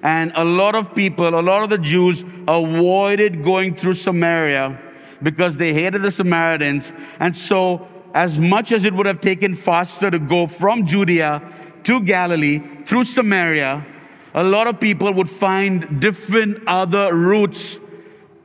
and 0.01 0.32
a 0.36 0.44
lot 0.44 0.75
of 0.75 0.96
people, 0.96 1.27
a 1.27 1.42
lot 1.42 1.63
of 1.63 1.70
the 1.70 1.77
Jews 1.77 2.24
avoided 2.48 3.44
going 3.44 3.75
through 3.75 3.96
Samaria 3.96 4.80
because 5.22 5.58
they 5.58 5.74
hated 5.74 6.01
the 6.01 6.12
Samaritans. 6.12 6.92
And 7.20 7.36
so, 7.36 7.88
as 8.13 8.39
much 8.39 8.72
as 8.72 8.84
it 8.86 8.94
would 8.94 9.06
have 9.06 9.22
taken 9.22 9.56
faster 9.56 10.12
to 10.12 10.20
go 10.20 10.48
from 10.48 10.86
Judea 10.86 11.42
to 11.86 12.01
Galilee 12.01 12.62
through 12.86 13.06
Samaria, 13.06 13.86
a 14.34 14.44
lot 14.44 14.68
of 14.68 14.80
people 14.80 15.13
would 15.13 15.30
find 15.30 16.00
different 16.00 16.62
other 16.68 17.13
routes 17.15 17.80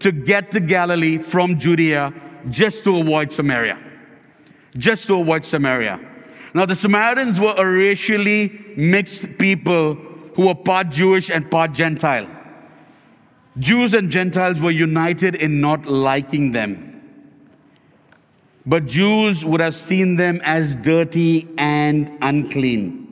to 0.00 0.12
get 0.12 0.50
to 0.52 0.60
Galilee 0.60 1.18
from 1.18 1.58
Judea 1.58 2.12
just 2.50 2.84
to 2.84 2.98
avoid 2.98 3.32
Samaria. 3.32 3.78
Just 4.76 5.06
to 5.08 5.20
avoid 5.20 5.44
Samaria. 5.44 6.00
Now, 6.54 6.66
the 6.66 6.76
Samaritans 6.76 7.38
were 7.38 7.54
a 7.56 7.66
racially 7.66 8.74
mixed 8.76 9.38
people 9.38 9.94
who 10.34 10.46
were 10.46 10.54
part 10.54 10.90
Jewish 10.90 11.30
and 11.30 11.50
part 11.50 11.72
Gentile. 11.72 12.28
Jews 13.58 13.92
and 13.92 14.10
Gentiles 14.10 14.60
were 14.60 14.70
united 14.70 15.34
in 15.34 15.60
not 15.60 15.86
liking 15.86 16.52
them. 16.52 16.84
But 18.64 18.86
Jews 18.86 19.44
would 19.44 19.60
have 19.60 19.74
seen 19.74 20.16
them 20.16 20.40
as 20.44 20.74
dirty 20.74 21.48
and 21.56 22.16
unclean. 22.20 23.06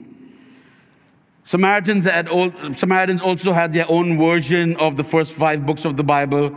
Samaritans, 1.45 2.05
had 2.05 2.29
Samaritans 2.77 3.21
also 3.21 3.53
had 3.53 3.73
their 3.73 3.87
own 3.89 4.19
version 4.19 4.77
of 4.77 4.97
the 4.97 5.05
first 5.05 5.33
five 5.33 5.65
books 5.65 5.85
of 5.85 5.97
the 5.97 6.05
Bible 6.05 6.51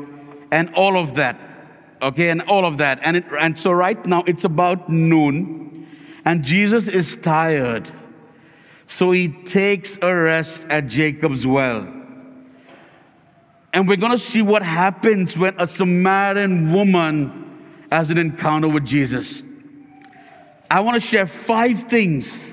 and 0.51 0.73
all 0.73 0.97
of 0.97 1.15
that. 1.15 1.39
Okay, 2.01 2.29
and 2.29 2.41
all 2.43 2.65
of 2.65 2.77
that. 2.77 2.99
And, 3.01 3.17
it, 3.17 3.25
and 3.37 3.59
so 3.59 3.71
right 3.71 4.03
now 4.05 4.23
it's 4.25 4.45
about 4.45 4.89
noon. 4.89 5.87
And 6.23 6.43
Jesus 6.43 6.87
is 6.87 7.15
tired. 7.17 7.91
So 8.87 9.11
he 9.11 9.27
takes 9.27 9.97
a 10.01 10.13
rest 10.13 10.65
at 10.69 10.87
Jacob's 10.87 11.45
well. 11.45 11.87
And 13.71 13.87
we're 13.87 13.97
going 13.97 14.13
to 14.13 14.17
see 14.17 14.41
what 14.41 14.63
happens 14.63 15.37
when 15.37 15.59
a 15.59 15.67
Samaritan 15.67 16.71
woman 16.71 17.65
has 17.91 18.09
an 18.09 18.17
encounter 18.17 18.67
with 18.67 18.85
Jesus. 18.85 19.43
I 20.71 20.79
want 20.81 20.95
to 20.95 21.07
share 21.07 21.25
five 21.25 21.83
things. 21.83 22.47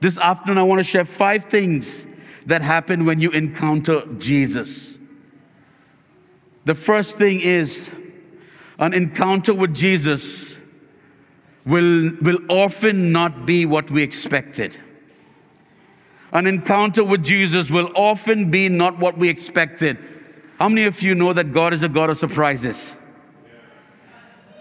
This 0.00 0.16
afternoon, 0.16 0.58
I 0.58 0.62
want 0.62 0.80
to 0.80 0.84
share 0.84 1.04
five 1.04 1.44
things 1.44 2.06
that 2.46 2.62
happen 2.62 3.04
when 3.04 3.20
you 3.20 3.30
encounter 3.30 4.04
Jesus. 4.18 4.96
The 6.70 6.76
first 6.76 7.16
thing 7.16 7.40
is 7.40 7.90
an 8.78 8.94
encounter 8.94 9.52
with 9.52 9.74
Jesus 9.74 10.54
will, 11.66 12.12
will 12.22 12.38
often 12.48 13.10
not 13.10 13.44
be 13.44 13.66
what 13.66 13.90
we 13.90 14.04
expected. 14.04 14.78
An 16.30 16.46
encounter 16.46 17.02
with 17.02 17.24
Jesus 17.24 17.72
will 17.72 17.90
often 17.96 18.52
be 18.52 18.68
not 18.68 19.00
what 19.00 19.18
we 19.18 19.28
expected. 19.28 19.98
How 20.60 20.68
many 20.68 20.84
of 20.84 21.02
you 21.02 21.16
know 21.16 21.32
that 21.32 21.52
God 21.52 21.74
is 21.74 21.82
a 21.82 21.88
God 21.88 22.08
of 22.08 22.18
surprises? 22.18 22.94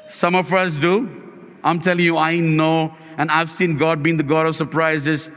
Some 0.10 0.34
of 0.34 0.52
us 0.52 0.78
do. 0.78 1.60
I'm 1.64 1.80
telling 1.80 2.06
you, 2.06 2.18
I 2.18 2.40
know, 2.40 2.96
and 3.20 3.30
I've 3.30 3.52
seen 3.52 3.78
God 3.78 4.02
being 4.02 4.18
the 4.18 4.24
God 4.24 4.48
of 4.48 4.56
surprises 4.56 5.30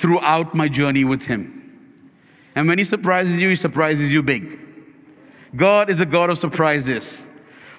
throughout 0.00 0.52
my 0.52 0.66
journey 0.66 1.04
with 1.04 1.26
Him. 1.26 2.02
And 2.56 2.66
when 2.66 2.78
He 2.78 2.82
surprises 2.82 3.40
you, 3.40 3.50
He 3.50 3.54
surprises 3.54 4.10
you 4.10 4.24
big. 4.24 4.64
God 5.56 5.90
is 5.90 6.00
a 6.00 6.06
God 6.06 6.30
of 6.30 6.38
surprises. 6.38 7.22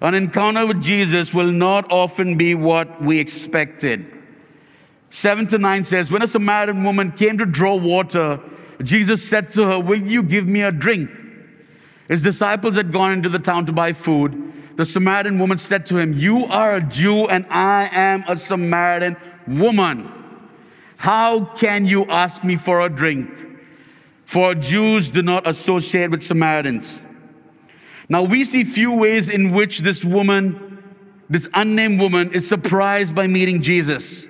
An 0.01 0.15
encounter 0.15 0.65
with 0.65 0.81
Jesus 0.81 1.33
will 1.33 1.51
not 1.51 1.91
often 1.91 2.38
be 2.38 2.55
what 2.55 3.01
we 3.01 3.19
expected. 3.19 4.05
7 5.11 5.47
to 5.47 5.57
9 5.57 5.83
says, 5.83 6.11
When 6.11 6.21
a 6.21 6.27
Samaritan 6.27 6.83
woman 6.83 7.11
came 7.11 7.38
to 7.38 7.45
draw 7.45 7.75
water, 7.75 8.39
Jesus 8.81 9.27
said 9.27 9.51
to 9.51 9.65
her, 9.67 9.79
Will 9.79 10.01
you 10.01 10.23
give 10.23 10.47
me 10.47 10.61
a 10.61 10.71
drink? 10.71 11.09
His 12.07 12.21
disciples 12.21 12.75
had 12.75 12.91
gone 12.91 13.11
into 13.11 13.29
the 13.29 13.39
town 13.39 13.65
to 13.65 13.71
buy 13.71 13.93
food. 13.93 14.77
the 14.77 14.85
Samaritan 14.85 15.38
woman 15.38 15.57
said 15.57 15.85
to 15.88 15.97
him, 15.97 16.13
You 16.13 16.45
are 16.45 16.75
a 16.75 16.81
Jew 16.81 17.27
and 17.27 17.45
I 17.49 17.89
am 17.91 18.23
a 18.27 18.38
Samaritan 18.38 19.17
woman. 19.45 20.11
How 20.97 21.45
can 21.45 21.85
you 21.85 22.05
ask 22.05 22.43
me 22.43 22.55
for 22.55 22.81
a 22.81 22.89
drink? 22.89 23.29
For 24.25 24.55
Jews 24.55 25.09
do 25.09 25.21
not 25.21 25.47
associate 25.47 26.11
with 26.11 26.23
Samaritans. 26.23 27.01
Now 28.09 28.23
we 28.23 28.43
see 28.43 28.63
few 28.63 28.95
ways 28.95 29.29
in 29.29 29.51
which 29.51 29.79
this 29.79 30.03
woman, 30.03 30.83
this 31.29 31.47
unnamed 31.53 31.99
woman, 31.99 32.33
is 32.33 32.47
surprised 32.47 33.13
by 33.13 33.27
meeting 33.27 33.61
Jesus. 33.61 34.25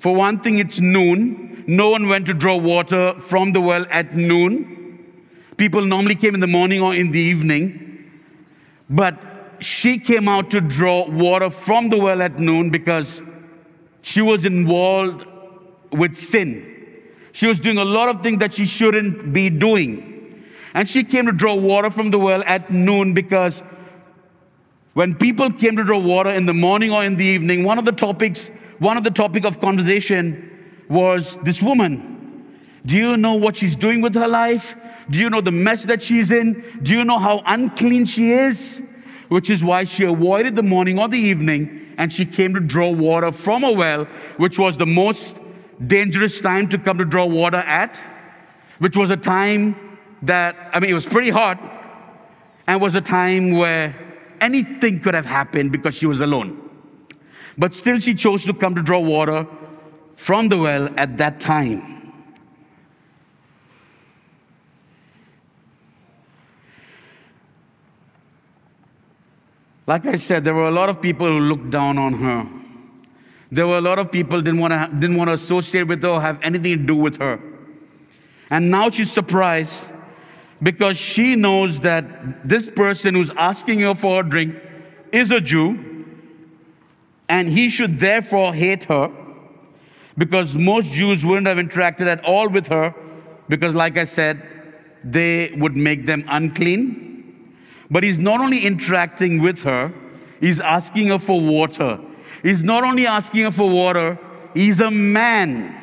For 0.00 0.14
one 0.14 0.40
thing, 0.40 0.58
it's 0.58 0.80
noon. 0.80 1.64
No 1.68 1.90
one 1.90 2.08
went 2.08 2.26
to 2.26 2.34
draw 2.34 2.56
water 2.56 3.18
from 3.18 3.52
the 3.52 3.60
well 3.60 3.86
at 3.90 4.14
noon. 4.14 5.04
People 5.56 5.82
normally 5.82 6.16
came 6.16 6.34
in 6.34 6.40
the 6.40 6.46
morning 6.46 6.82
or 6.82 6.94
in 6.94 7.12
the 7.12 7.20
evening. 7.20 8.10
But 8.90 9.18
she 9.60 9.98
came 9.98 10.28
out 10.28 10.50
to 10.50 10.60
draw 10.60 11.08
water 11.08 11.48
from 11.48 11.88
the 11.88 11.98
well 11.98 12.20
at 12.20 12.38
noon 12.38 12.70
because 12.70 13.22
she 14.02 14.20
was 14.20 14.44
involved 14.44 15.24
with 15.92 16.14
sin. 16.16 16.74
She 17.32 17.46
was 17.46 17.60
doing 17.60 17.78
a 17.78 17.84
lot 17.84 18.08
of 18.08 18.22
things 18.22 18.38
that 18.38 18.54
she 18.54 18.66
shouldn't 18.66 19.32
be 19.32 19.48
doing. 19.48 20.15
And 20.76 20.86
she 20.86 21.04
came 21.04 21.24
to 21.24 21.32
draw 21.32 21.54
water 21.54 21.88
from 21.88 22.10
the 22.10 22.18
well 22.18 22.42
at 22.44 22.70
noon 22.70 23.14
because 23.14 23.62
when 24.92 25.14
people 25.14 25.50
came 25.50 25.74
to 25.76 25.82
draw 25.82 25.98
water 25.98 26.28
in 26.28 26.44
the 26.44 26.52
morning 26.52 26.92
or 26.92 27.02
in 27.02 27.16
the 27.16 27.24
evening, 27.24 27.64
one 27.64 27.78
of 27.78 27.86
the 27.86 27.92
topics, 27.92 28.48
one 28.78 28.98
of 28.98 29.02
the 29.02 29.10
topic 29.10 29.46
of 29.46 29.58
conversation 29.58 30.84
was 30.90 31.38
this 31.38 31.62
woman. 31.62 32.60
Do 32.84 32.94
you 32.94 33.16
know 33.16 33.36
what 33.36 33.56
she's 33.56 33.74
doing 33.74 34.02
with 34.02 34.14
her 34.16 34.28
life? 34.28 34.76
Do 35.08 35.18
you 35.18 35.30
know 35.30 35.40
the 35.40 35.50
mess 35.50 35.84
that 35.84 36.02
she's 36.02 36.30
in? 36.30 36.62
Do 36.82 36.92
you 36.92 37.04
know 37.04 37.18
how 37.18 37.42
unclean 37.46 38.04
she 38.04 38.32
is? 38.32 38.82
Which 39.28 39.48
is 39.48 39.64
why 39.64 39.84
she 39.84 40.04
avoided 40.04 40.56
the 40.56 40.62
morning 40.62 40.98
or 40.98 41.08
the 41.08 41.18
evening 41.18 41.94
and 41.96 42.12
she 42.12 42.26
came 42.26 42.52
to 42.52 42.60
draw 42.60 42.92
water 42.92 43.32
from 43.32 43.64
a 43.64 43.72
well, 43.72 44.04
which 44.36 44.58
was 44.58 44.76
the 44.76 44.84
most 44.84 45.38
dangerous 45.86 46.38
time 46.38 46.68
to 46.68 46.76
come 46.76 46.98
to 46.98 47.06
draw 47.06 47.24
water 47.24 47.56
at, 47.56 47.96
which 48.78 48.94
was 48.94 49.08
a 49.08 49.16
time 49.16 49.85
that, 50.22 50.56
I 50.72 50.80
mean, 50.80 50.90
it 50.90 50.94
was 50.94 51.06
pretty 51.06 51.30
hot, 51.30 51.58
and 52.66 52.80
was 52.80 52.94
a 52.94 53.00
time 53.00 53.52
where 53.52 53.94
anything 54.40 55.00
could 55.00 55.14
have 55.14 55.26
happened 55.26 55.72
because 55.72 55.94
she 55.94 56.06
was 56.06 56.20
alone. 56.20 56.62
But 57.58 57.74
still, 57.74 57.98
she 58.00 58.14
chose 58.14 58.44
to 58.44 58.54
come 58.54 58.74
to 58.74 58.82
draw 58.82 58.98
water 58.98 59.46
from 60.16 60.48
the 60.48 60.58
well 60.58 60.88
at 60.96 61.18
that 61.18 61.40
time. 61.40 61.96
Like 69.86 70.04
I 70.04 70.16
said, 70.16 70.44
there 70.44 70.54
were 70.54 70.66
a 70.66 70.72
lot 70.72 70.88
of 70.88 71.00
people 71.00 71.28
who 71.28 71.38
looked 71.38 71.70
down 71.70 71.96
on 71.96 72.14
her. 72.14 72.48
There 73.52 73.66
were 73.68 73.78
a 73.78 73.80
lot 73.80 74.00
of 74.00 74.10
people 74.10 74.42
didn't 74.42 74.58
want 74.58 74.72
to 74.72 74.90
didn't 74.98 75.16
want 75.16 75.28
to 75.28 75.34
associate 75.34 75.84
with 75.84 76.02
her 76.02 76.08
or 76.08 76.20
have 76.20 76.40
anything 76.42 76.78
to 76.78 76.84
do 76.84 76.96
with 76.96 77.18
her. 77.18 77.40
And 78.50 78.70
now 78.70 78.90
she's 78.90 79.12
surprised 79.12 79.76
because 80.62 80.96
she 80.96 81.36
knows 81.36 81.80
that 81.80 82.48
this 82.48 82.70
person 82.70 83.14
who's 83.14 83.30
asking 83.32 83.80
her 83.80 83.94
for 83.94 84.20
a 84.20 84.28
drink 84.28 84.62
is 85.12 85.30
a 85.30 85.40
Jew, 85.40 86.04
and 87.28 87.48
he 87.48 87.68
should 87.68 87.98
therefore 87.98 88.54
hate 88.54 88.84
her 88.84 89.10
because 90.16 90.54
most 90.54 90.92
Jews 90.92 91.24
wouldn't 91.24 91.46
have 91.46 91.58
interacted 91.58 92.06
at 92.06 92.24
all 92.24 92.48
with 92.48 92.68
her 92.68 92.94
because, 93.48 93.74
like 93.74 93.96
I 93.96 94.04
said, 94.04 94.42
they 95.04 95.52
would 95.56 95.76
make 95.76 96.06
them 96.06 96.24
unclean. 96.28 97.56
But 97.90 98.02
he's 98.02 98.18
not 98.18 98.40
only 98.40 98.58
interacting 98.58 99.40
with 99.40 99.62
her, 99.62 99.92
he's 100.40 100.60
asking 100.60 101.08
her 101.08 101.18
for 101.18 101.40
water. 101.40 102.00
He's 102.42 102.62
not 102.62 102.82
only 102.82 103.06
asking 103.06 103.44
her 103.44 103.52
for 103.52 103.68
water, 103.68 104.18
he's 104.54 104.80
a 104.80 104.90
man. 104.90 105.74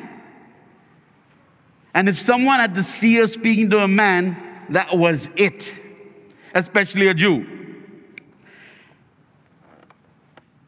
And 1.94 2.08
if 2.08 2.18
someone 2.18 2.58
had 2.58 2.74
to 2.74 2.82
see 2.82 3.14
her 3.16 3.28
speaking 3.28 3.70
to 3.70 3.78
a 3.78 3.88
man, 3.88 4.36
that 4.70 4.96
was 4.96 5.28
it, 5.36 5.74
especially 6.54 7.08
a 7.08 7.14
Jew. 7.14 7.46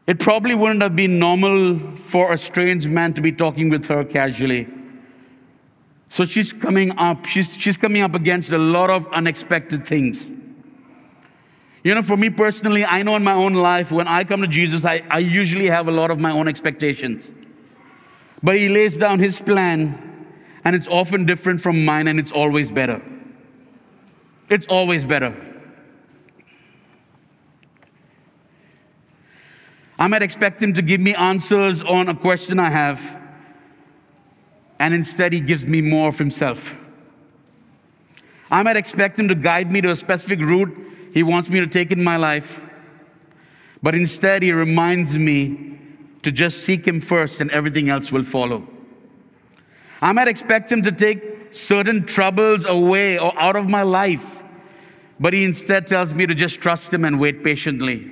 It 0.07 0.19
probably 0.19 0.55
wouldn't 0.55 0.81
have 0.81 0.95
been 0.95 1.19
normal 1.19 1.79
for 1.95 2.31
a 2.31 2.37
strange 2.37 2.87
man 2.87 3.13
to 3.13 3.21
be 3.21 3.31
talking 3.33 3.69
with 3.69 3.87
her 3.87 4.05
casually. 4.05 4.67
So 6.09 6.25
she's 6.25 6.53
coming 6.53 6.97
up, 6.97 7.25
she's, 7.25 7.55
she's 7.55 7.75
coming 7.75 8.01
up 8.01 8.15
against 8.15 8.51
a 8.51 8.57
lot 8.57 8.89
of 8.89 9.05
unexpected 9.11 9.85
things. 9.85 10.31
You 11.83 11.95
know, 11.95 12.01
for 12.01 12.17
me 12.17 12.29
personally, 12.29 12.85
I 12.85 13.03
know 13.03 13.15
in 13.17 13.23
my 13.23 13.33
own 13.33 13.53
life, 13.53 13.91
when 13.91 14.07
I 14.07 14.23
come 14.23 14.41
to 14.41 14.47
Jesus, 14.47 14.85
I, 14.85 15.03
I 15.09 15.19
usually 15.19 15.67
have 15.67 15.87
a 15.87 15.91
lot 15.91 16.09
of 16.09 16.19
my 16.19 16.31
own 16.31 16.47
expectations. 16.47 17.31
But 18.41 18.57
He 18.57 18.69
lays 18.69 18.97
down 18.97 19.19
His 19.19 19.39
plan, 19.41 20.25
and 20.63 20.75
it's 20.75 20.87
often 20.87 21.25
different 21.25 21.61
from 21.61 21.83
mine, 21.83 22.07
and 22.07 22.19
it's 22.19 22.31
always 22.31 22.71
better. 22.71 23.01
It's 24.49 24.65
always 24.67 25.05
better. 25.05 25.35
I 29.99 30.07
might 30.07 30.21
expect 30.21 30.61
Him 30.61 30.73
to 30.73 30.81
give 30.81 31.01
me 31.01 31.15
answers 31.15 31.81
on 31.81 32.07
a 32.07 32.15
question 32.15 32.59
I 32.59 32.69
have, 32.69 33.01
and 34.79 34.93
instead, 34.93 35.33
He 35.33 35.39
gives 35.39 35.65
me 35.65 35.81
more 35.81 36.09
of 36.09 36.17
Himself. 36.17 36.75
I 38.49 38.63
might 38.63 38.77
expect 38.77 39.19
Him 39.19 39.27
to 39.27 39.35
guide 39.35 39.71
me 39.71 39.81
to 39.81 39.91
a 39.91 39.95
specific 39.95 40.39
route 40.39 40.87
he 41.17 41.23
wants 41.23 41.49
me 41.49 41.59
to 41.59 41.65
take 41.65 41.91
in 41.91 42.03
my 42.03 42.15
life. 42.15 42.61
But 43.81 43.95
instead, 43.95 44.43
He 44.43 44.51
reminds 44.51 45.17
me 45.17 45.79
to 46.21 46.31
just 46.31 46.59
seek 46.59 46.87
Him 46.87 46.99
first 46.99 47.41
and 47.41 47.49
everything 47.49 47.89
else 47.89 48.11
will 48.11 48.23
follow. 48.23 48.67
I 49.99 50.11
might 50.11 50.27
expect 50.27 50.71
Him 50.71 50.83
to 50.83 50.91
take 50.91 51.55
certain 51.55 52.05
troubles 52.05 52.65
away 52.65 53.17
or 53.17 53.35
out 53.39 53.55
of 53.55 53.67
my 53.67 53.81
life, 53.81 54.36
but 55.19 55.33
He 55.33 55.43
instead 55.43 55.87
tells 55.87 56.13
me 56.13 56.25
to 56.25 56.35
just 56.35 56.61
trust 56.61 56.93
Him 56.93 57.05
and 57.05 57.19
wait 57.19 57.43
patiently. 57.43 58.09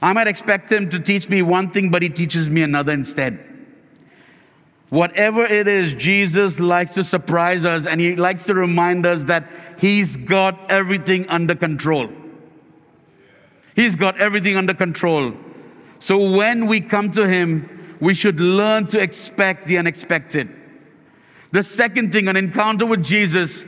I 0.00 0.12
might 0.12 0.26
expect 0.26 0.70
Him 0.70 0.90
to 0.90 0.98
teach 0.98 1.28
me 1.28 1.42
one 1.42 1.70
thing, 1.70 1.90
but 1.90 2.02
He 2.02 2.08
teaches 2.08 2.48
me 2.48 2.62
another 2.62 2.92
instead. 2.92 3.52
Whatever 4.92 5.46
it 5.46 5.66
is, 5.66 5.94
Jesus 5.94 6.60
likes 6.60 6.92
to 6.96 7.02
surprise 7.02 7.64
us 7.64 7.86
and 7.86 7.98
he 7.98 8.14
likes 8.14 8.44
to 8.44 8.52
remind 8.52 9.06
us 9.06 9.24
that 9.24 9.50
he's 9.78 10.18
got 10.18 10.70
everything 10.70 11.26
under 11.30 11.54
control. 11.54 12.10
He's 13.74 13.96
got 13.96 14.20
everything 14.20 14.54
under 14.54 14.74
control. 14.74 15.32
So 15.98 16.36
when 16.36 16.66
we 16.66 16.82
come 16.82 17.10
to 17.12 17.26
him, 17.26 17.96
we 18.00 18.12
should 18.12 18.38
learn 18.38 18.86
to 18.88 19.00
expect 19.00 19.66
the 19.66 19.78
unexpected. 19.78 20.50
The 21.52 21.62
second 21.62 22.12
thing, 22.12 22.28
an 22.28 22.36
encounter 22.36 22.84
with 22.84 23.02
Jesus 23.02 23.64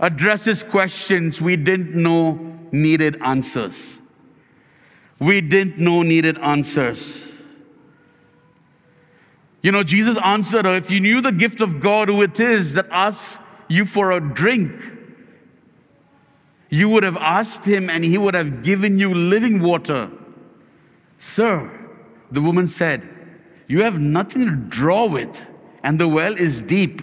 addresses 0.00 0.62
questions 0.62 1.40
we 1.40 1.56
didn't 1.56 1.94
know 1.94 2.58
needed 2.70 3.20
answers. 3.22 3.98
We 5.18 5.40
didn't 5.40 5.78
know 5.78 6.02
needed 6.02 6.38
answers. 6.38 7.26
You 9.62 9.72
know, 9.72 9.82
Jesus 9.82 10.16
answered 10.22 10.64
her, 10.64 10.76
If 10.76 10.90
you 10.90 11.00
knew 11.00 11.20
the 11.20 11.32
gift 11.32 11.60
of 11.60 11.80
God, 11.80 12.08
who 12.08 12.22
it 12.22 12.38
is 12.38 12.74
that 12.74 12.86
asks 12.90 13.38
you 13.68 13.84
for 13.84 14.12
a 14.12 14.20
drink, 14.20 14.72
you 16.70 16.88
would 16.90 17.02
have 17.02 17.16
asked 17.16 17.64
him 17.64 17.90
and 17.90 18.04
he 18.04 18.18
would 18.18 18.34
have 18.34 18.62
given 18.62 18.98
you 18.98 19.12
living 19.12 19.60
water. 19.60 20.10
Sir, 21.18 21.70
the 22.30 22.40
woman 22.40 22.68
said, 22.68 23.08
You 23.66 23.82
have 23.82 23.98
nothing 23.98 24.44
to 24.44 24.54
draw 24.54 25.06
with, 25.06 25.44
and 25.82 25.98
the 25.98 26.06
well 26.06 26.34
is 26.34 26.62
deep. 26.62 27.02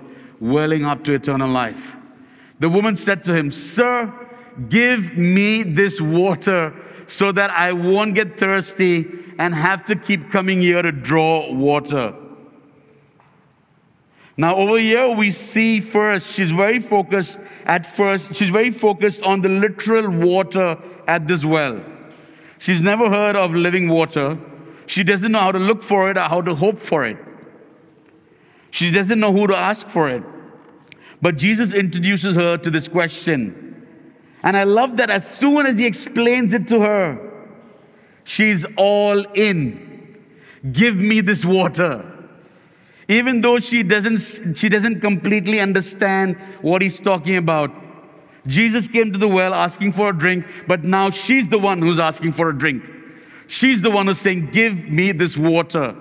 welling 0.41 0.83
up 0.83 1.05
to 1.05 1.13
eternal 1.13 1.49
life. 1.49 1.95
The 2.59 2.67
woman 2.67 2.97
said 2.97 3.23
to 3.25 3.35
him, 3.35 3.51
Sir, 3.51 4.13
give 4.67 5.15
me 5.17 5.63
this 5.63 6.01
water 6.01 6.73
so 7.07 7.31
that 7.31 7.51
I 7.51 7.71
won't 7.73 8.15
get 8.15 8.37
thirsty 8.37 9.07
and 9.37 9.53
have 9.55 9.85
to 9.85 9.95
keep 9.95 10.29
coming 10.29 10.61
here 10.61 10.81
to 10.81 10.91
draw 10.91 11.51
water. 11.51 12.13
Now, 14.37 14.55
over 14.55 14.77
here, 14.77 15.09
we 15.09 15.29
see 15.29 15.79
first, 15.79 16.33
she's 16.33 16.51
very 16.51 16.79
focused 16.79 17.37
at 17.65 17.85
first, 17.85 18.33
she's 18.33 18.49
very 18.49 18.71
focused 18.71 19.21
on 19.23 19.41
the 19.41 19.49
literal 19.49 20.09
water 20.09 20.77
at 21.07 21.27
this 21.27 21.45
well. 21.45 21.83
She's 22.57 22.81
never 22.81 23.09
heard 23.09 23.35
of 23.35 23.53
living 23.53 23.89
water. 23.89 24.39
She 24.85 25.03
doesn't 25.03 25.31
know 25.31 25.39
how 25.39 25.51
to 25.51 25.59
look 25.59 25.81
for 25.81 26.09
it 26.09 26.17
or 26.17 26.21
how 26.21 26.41
to 26.41 26.55
hope 26.55 26.79
for 26.79 27.05
it. 27.05 27.17
She 28.71 28.89
doesn't 28.89 29.19
know 29.19 29.33
who 29.33 29.47
to 29.47 29.55
ask 29.55 29.87
for 29.89 30.09
it. 30.09 30.23
But 31.21 31.37
Jesus 31.37 31.73
introduces 31.73 32.35
her 32.35 32.57
to 32.57 32.69
this 32.69 32.87
question. 32.87 33.85
And 34.43 34.57
I 34.57 34.63
love 34.63 34.97
that 34.97 35.11
as 35.11 35.29
soon 35.29 35.65
as 35.65 35.77
he 35.77 35.85
explains 35.85 36.53
it 36.53 36.67
to 36.69 36.81
her, 36.81 37.19
she's 38.23 38.65
all 38.75 39.19
in. 39.33 40.17
Give 40.71 40.95
me 40.95 41.21
this 41.21 41.45
water. 41.45 42.07
Even 43.07 43.41
though 43.41 43.59
she 43.59 43.83
doesn't, 43.83 44.55
she 44.57 44.69
doesn't 44.69 45.01
completely 45.01 45.59
understand 45.59 46.37
what 46.61 46.81
he's 46.81 46.99
talking 46.99 47.35
about. 47.35 47.71
Jesus 48.47 48.87
came 48.87 49.11
to 49.11 49.19
the 49.19 49.27
well 49.27 49.53
asking 49.53 49.91
for 49.91 50.09
a 50.09 50.17
drink, 50.17 50.45
but 50.67 50.83
now 50.83 51.11
she's 51.11 51.47
the 51.49 51.59
one 51.59 51.79
who's 51.79 51.99
asking 51.99 52.33
for 52.33 52.49
a 52.49 52.57
drink. 52.57 52.89
She's 53.45 53.81
the 53.81 53.91
one 53.91 54.07
who's 54.07 54.19
saying, 54.19 54.51
Give 54.51 54.87
me 54.89 55.11
this 55.11 55.37
water. 55.37 55.95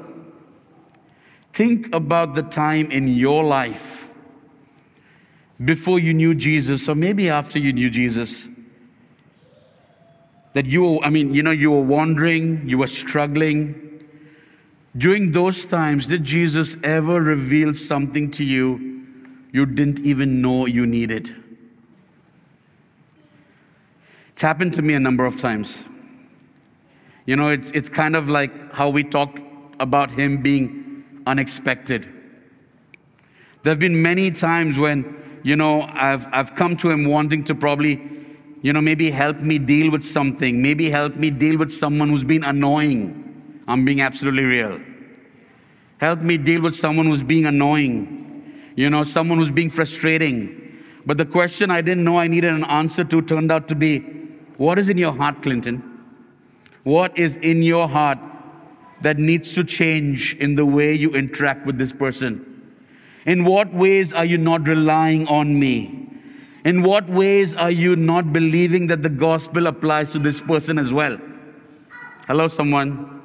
Think 1.53 1.93
about 1.93 2.35
the 2.35 2.43
time 2.43 2.91
in 2.91 3.09
your 3.09 3.45
life 3.45 4.00
before 5.65 5.99
you 5.99 6.15
knew 6.15 6.35
Jesus, 6.35 6.89
or 6.89 6.95
maybe 6.95 7.29
after 7.29 7.59
you 7.59 7.73
knew 7.73 7.91
Jesus, 7.91 8.49
that 10.55 10.67
you 10.67 10.83
were, 10.83 11.05
I 11.05 11.11
mean, 11.11 11.35
you 11.35 11.43
know, 11.43 11.51
you 11.51 11.71
were 11.71 11.83
wandering, 11.83 12.69
you 12.69 12.79
were 12.79 12.89
struggling. 12.89 14.05
During 14.97 15.33
those 15.33 15.65
times, 15.65 16.07
did 16.07 16.25
Jesus 16.25 16.77
ever 16.83 17.21
reveal 17.21 17.75
something 17.75 18.31
to 18.33 18.45
you 18.45 18.89
you 19.53 19.67
didn't 19.67 20.01
even 20.01 20.41
know 20.41 20.67
you 20.67 20.87
needed? 20.87 21.35
It's 24.33 24.43
happened 24.43 24.73
to 24.75 24.83
me 24.83 24.95
a 24.95 25.01
number 25.01 25.27
of 25.27 25.39
times. 25.39 25.77
You 27.27 27.37
know, 27.37 27.51
it's, 27.51 27.71
it's 27.73 27.89
kind 27.89 28.17
of 28.17 28.29
like 28.29 28.73
how 28.73 28.89
we 28.89 29.05
talked 29.05 29.39
about 29.79 30.11
him 30.13 30.43
being 30.43 31.05
unexpected. 31.27 32.09
There 33.63 33.73
have 33.73 33.79
been 33.79 34.01
many 34.01 34.31
times 34.31 34.79
when, 34.79 35.20
you 35.43 35.57
know, 35.57 35.83
I've, 35.83 36.27
I've 36.33 36.55
come 36.55 36.77
to 36.79 36.91
him 36.91 37.05
wanting 37.07 37.45
to 37.45 37.55
probably, 37.55 38.01
you 38.63 38.73
know, 38.73 38.81
maybe 38.81 39.11
help 39.11 39.39
me 39.39 39.59
deal 39.59 39.91
with 39.91 40.05
something, 40.05 40.61
maybe 40.61 40.91
help 40.91 41.17
me 41.17 41.31
deal 41.31 41.59
with 41.59 41.73
someone 41.73 42.09
who's 42.11 42.25
been 42.25 42.45
annoying. 42.45 43.63
I'm 43.67 43.85
being 43.85 44.01
absolutely 44.01 44.45
real. 44.45 44.81
Help 45.99 46.21
me 46.21 46.37
deal 46.37 46.63
with 46.63 46.75
someone 46.77 47.07
who's 47.07 47.23
being 47.23 47.47
annoying, 47.47 48.73
you 48.75 48.89
know, 48.89 49.05
someone 49.05 49.39
who's 49.39 49.51
being 49.51 49.71
frustrating. 49.71 50.57
But 51.07 51.19
the 51.19 51.27
question 51.27 51.71
I 51.71 51.81
didn't 51.81 52.05
know 52.05 52.19
I 52.19 52.27
needed 52.27 52.53
an 52.53 52.65
answer 52.65 53.05
to 53.05 53.23
turned 53.23 53.53
out 53.53 53.69
to 53.69 53.75
be 53.75 54.01
what 54.57 54.79
is 54.79 54.89
in 54.89 54.99
your 54.99 55.13
heart, 55.13 55.43
Clinton? 55.43 55.83
What 56.83 57.19
is 57.19 57.37
in 57.37 57.63
your 57.63 57.89
heart 57.89 58.19
that 59.03 59.19
needs 59.19 59.55
to 59.55 59.65
change 59.65 60.37
in 60.37 60.57
the 60.57 60.67
way 60.67 60.93
you 60.95 61.13
interact 61.13 61.65
with 61.65 61.79
this 61.79 61.93
person? 61.93 62.50
In 63.31 63.45
what 63.45 63.73
ways 63.73 64.13
are 64.13 64.25
you 64.25 64.39
not 64.39 64.67
relying 64.67 65.29
on 65.29 65.57
me? 65.57 66.09
In 66.65 66.83
what 66.83 67.09
ways 67.09 67.55
are 67.55 67.71
you 67.71 67.95
not 67.95 68.33
believing 68.33 68.89
that 68.89 69.05
the 69.05 69.09
gospel 69.09 69.69
applies 69.69 70.11
to 70.13 70.19
this 70.19 70.41
person 70.41 70.81
as 70.81 70.93
well? 70.93 71.17
Hello, 72.27 72.49
someone. 72.49 73.23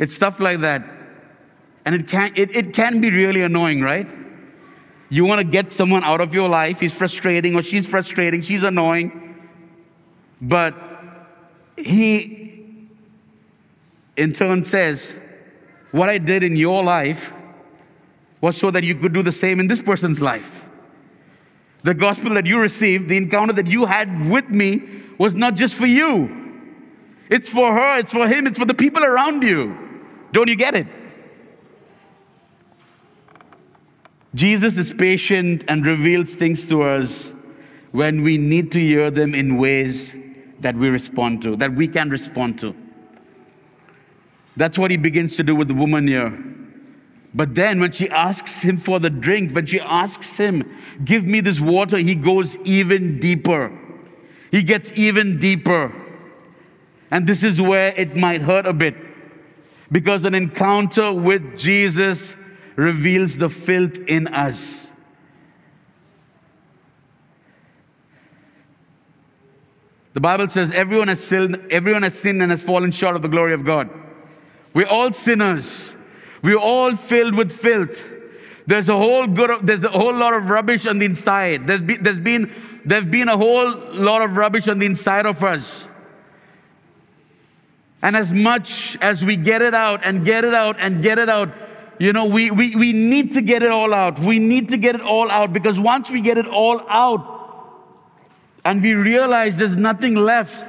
It's 0.00 0.12
stuff 0.12 0.40
like 0.40 0.58
that. 0.62 0.82
And 1.84 1.94
it 1.94 2.08
can, 2.08 2.32
it, 2.34 2.56
it 2.56 2.74
can 2.74 3.00
be 3.00 3.12
really 3.12 3.42
annoying, 3.42 3.80
right? 3.80 4.08
You 5.08 5.24
want 5.24 5.38
to 5.38 5.44
get 5.44 5.70
someone 5.70 6.02
out 6.02 6.20
of 6.20 6.34
your 6.34 6.48
life, 6.48 6.80
he's 6.80 6.92
frustrating 6.92 7.54
or 7.54 7.62
she's 7.62 7.86
frustrating, 7.86 8.42
she's 8.42 8.64
annoying. 8.64 9.36
But 10.42 10.74
he, 11.76 12.88
in 14.16 14.32
turn, 14.32 14.64
says, 14.64 15.14
What 15.92 16.08
I 16.08 16.18
did 16.18 16.42
in 16.42 16.56
your 16.56 16.82
life 16.82 17.32
was 18.40 18.56
so 18.56 18.70
that 18.70 18.84
you 18.84 18.94
could 18.94 19.12
do 19.12 19.22
the 19.22 19.32
same 19.32 19.60
in 19.60 19.68
this 19.68 19.80
person's 19.80 20.20
life. 20.20 20.64
The 21.82 21.94
gospel 21.94 22.34
that 22.34 22.46
you 22.46 22.58
received, 22.58 23.08
the 23.08 23.16
encounter 23.16 23.52
that 23.52 23.66
you 23.66 23.86
had 23.86 24.28
with 24.30 24.48
me, 24.48 25.02
was 25.18 25.34
not 25.34 25.54
just 25.54 25.74
for 25.74 25.86
you. 25.86 26.44
It's 27.30 27.48
for 27.48 27.72
her, 27.72 27.98
it's 27.98 28.12
for 28.12 28.28
him, 28.28 28.46
it's 28.46 28.58
for 28.58 28.64
the 28.64 28.74
people 28.74 29.04
around 29.04 29.42
you. 29.42 29.76
Don't 30.32 30.48
you 30.48 30.56
get 30.56 30.74
it? 30.74 30.86
Jesus 34.34 34.76
is 34.76 34.92
patient 34.92 35.64
and 35.68 35.86
reveals 35.86 36.34
things 36.34 36.66
to 36.66 36.82
us 36.82 37.32
when 37.92 38.22
we 38.22 38.36
need 38.36 38.72
to 38.72 38.80
hear 38.80 39.10
them 39.10 39.34
in 39.34 39.56
ways 39.58 40.16
that 40.60 40.74
we 40.74 40.88
respond 40.88 41.42
to, 41.42 41.54
that 41.56 41.74
we 41.74 41.86
can 41.86 42.10
respond 42.10 42.58
to. 42.58 42.74
That's 44.56 44.78
what 44.78 44.90
he 44.90 44.96
begins 44.96 45.36
to 45.36 45.42
do 45.42 45.54
with 45.54 45.68
the 45.68 45.74
woman 45.74 46.08
here. 46.08 46.53
But 47.34 47.56
then, 47.56 47.80
when 47.80 47.90
she 47.90 48.08
asks 48.08 48.60
him 48.60 48.76
for 48.76 49.00
the 49.00 49.10
drink, 49.10 49.52
when 49.52 49.66
she 49.66 49.80
asks 49.80 50.36
him, 50.36 50.70
Give 51.04 51.26
me 51.26 51.40
this 51.40 51.58
water, 51.58 51.98
he 51.98 52.14
goes 52.14 52.56
even 52.58 53.18
deeper. 53.18 53.76
He 54.52 54.62
gets 54.62 54.92
even 54.94 55.40
deeper. 55.40 55.92
And 57.10 57.26
this 57.26 57.42
is 57.42 57.60
where 57.60 57.92
it 57.96 58.16
might 58.16 58.42
hurt 58.42 58.66
a 58.66 58.72
bit 58.72 58.94
because 59.90 60.24
an 60.24 60.34
encounter 60.34 61.12
with 61.12 61.58
Jesus 61.58 62.36
reveals 62.76 63.38
the 63.38 63.48
filth 63.48 63.98
in 64.08 64.26
us. 64.28 64.88
The 70.14 70.20
Bible 70.20 70.48
says 70.48 70.70
everyone 70.72 71.08
has 71.08 71.22
sinned, 71.22 71.60
everyone 71.70 72.02
has 72.02 72.18
sinned 72.18 72.42
and 72.42 72.50
has 72.50 72.62
fallen 72.62 72.90
short 72.90 73.16
of 73.16 73.22
the 73.22 73.28
glory 73.28 73.52
of 73.52 73.64
God. 73.64 73.90
We're 74.72 74.88
all 74.88 75.12
sinners. 75.12 75.93
We're 76.44 76.58
all 76.58 76.94
filled 76.94 77.34
with 77.36 77.50
filth. 77.50 78.04
There's 78.66 78.90
a 78.90 78.96
whole 78.96 79.26
good, 79.26 79.66
there's 79.66 79.82
a 79.82 79.88
whole 79.88 80.12
lot 80.12 80.34
of 80.34 80.50
rubbish 80.50 80.86
on 80.86 80.98
the 80.98 81.06
inside. 81.06 81.66
There's 81.66 81.80
been, 81.80 82.02
there's 82.02 82.20
been, 82.20 82.52
there's 82.84 83.06
been 83.06 83.30
a 83.30 83.36
whole 83.36 83.74
lot 83.94 84.20
of 84.20 84.36
rubbish 84.36 84.68
on 84.68 84.78
the 84.78 84.84
inside 84.84 85.24
of 85.24 85.42
us. 85.42 85.88
And 88.02 88.14
as 88.14 88.30
much 88.30 88.98
as 89.00 89.24
we 89.24 89.36
get 89.36 89.62
it 89.62 89.72
out 89.72 90.02
and 90.04 90.22
get 90.22 90.44
it 90.44 90.52
out 90.52 90.76
and 90.78 91.02
get 91.02 91.18
it 91.18 91.30
out, 91.30 91.48
you 91.98 92.12
know, 92.12 92.26
we, 92.26 92.50
we, 92.50 92.76
we 92.76 92.92
need 92.92 93.32
to 93.32 93.40
get 93.40 93.62
it 93.62 93.70
all 93.70 93.94
out. 93.94 94.18
We 94.18 94.38
need 94.38 94.68
to 94.68 94.76
get 94.76 94.94
it 94.94 95.00
all 95.00 95.30
out 95.30 95.54
because 95.54 95.80
once 95.80 96.10
we 96.10 96.20
get 96.20 96.36
it 96.36 96.46
all 96.46 96.86
out 96.90 97.24
and 98.66 98.82
we 98.82 98.92
realize 98.92 99.56
there's 99.56 99.76
nothing 99.76 100.14
left, 100.14 100.66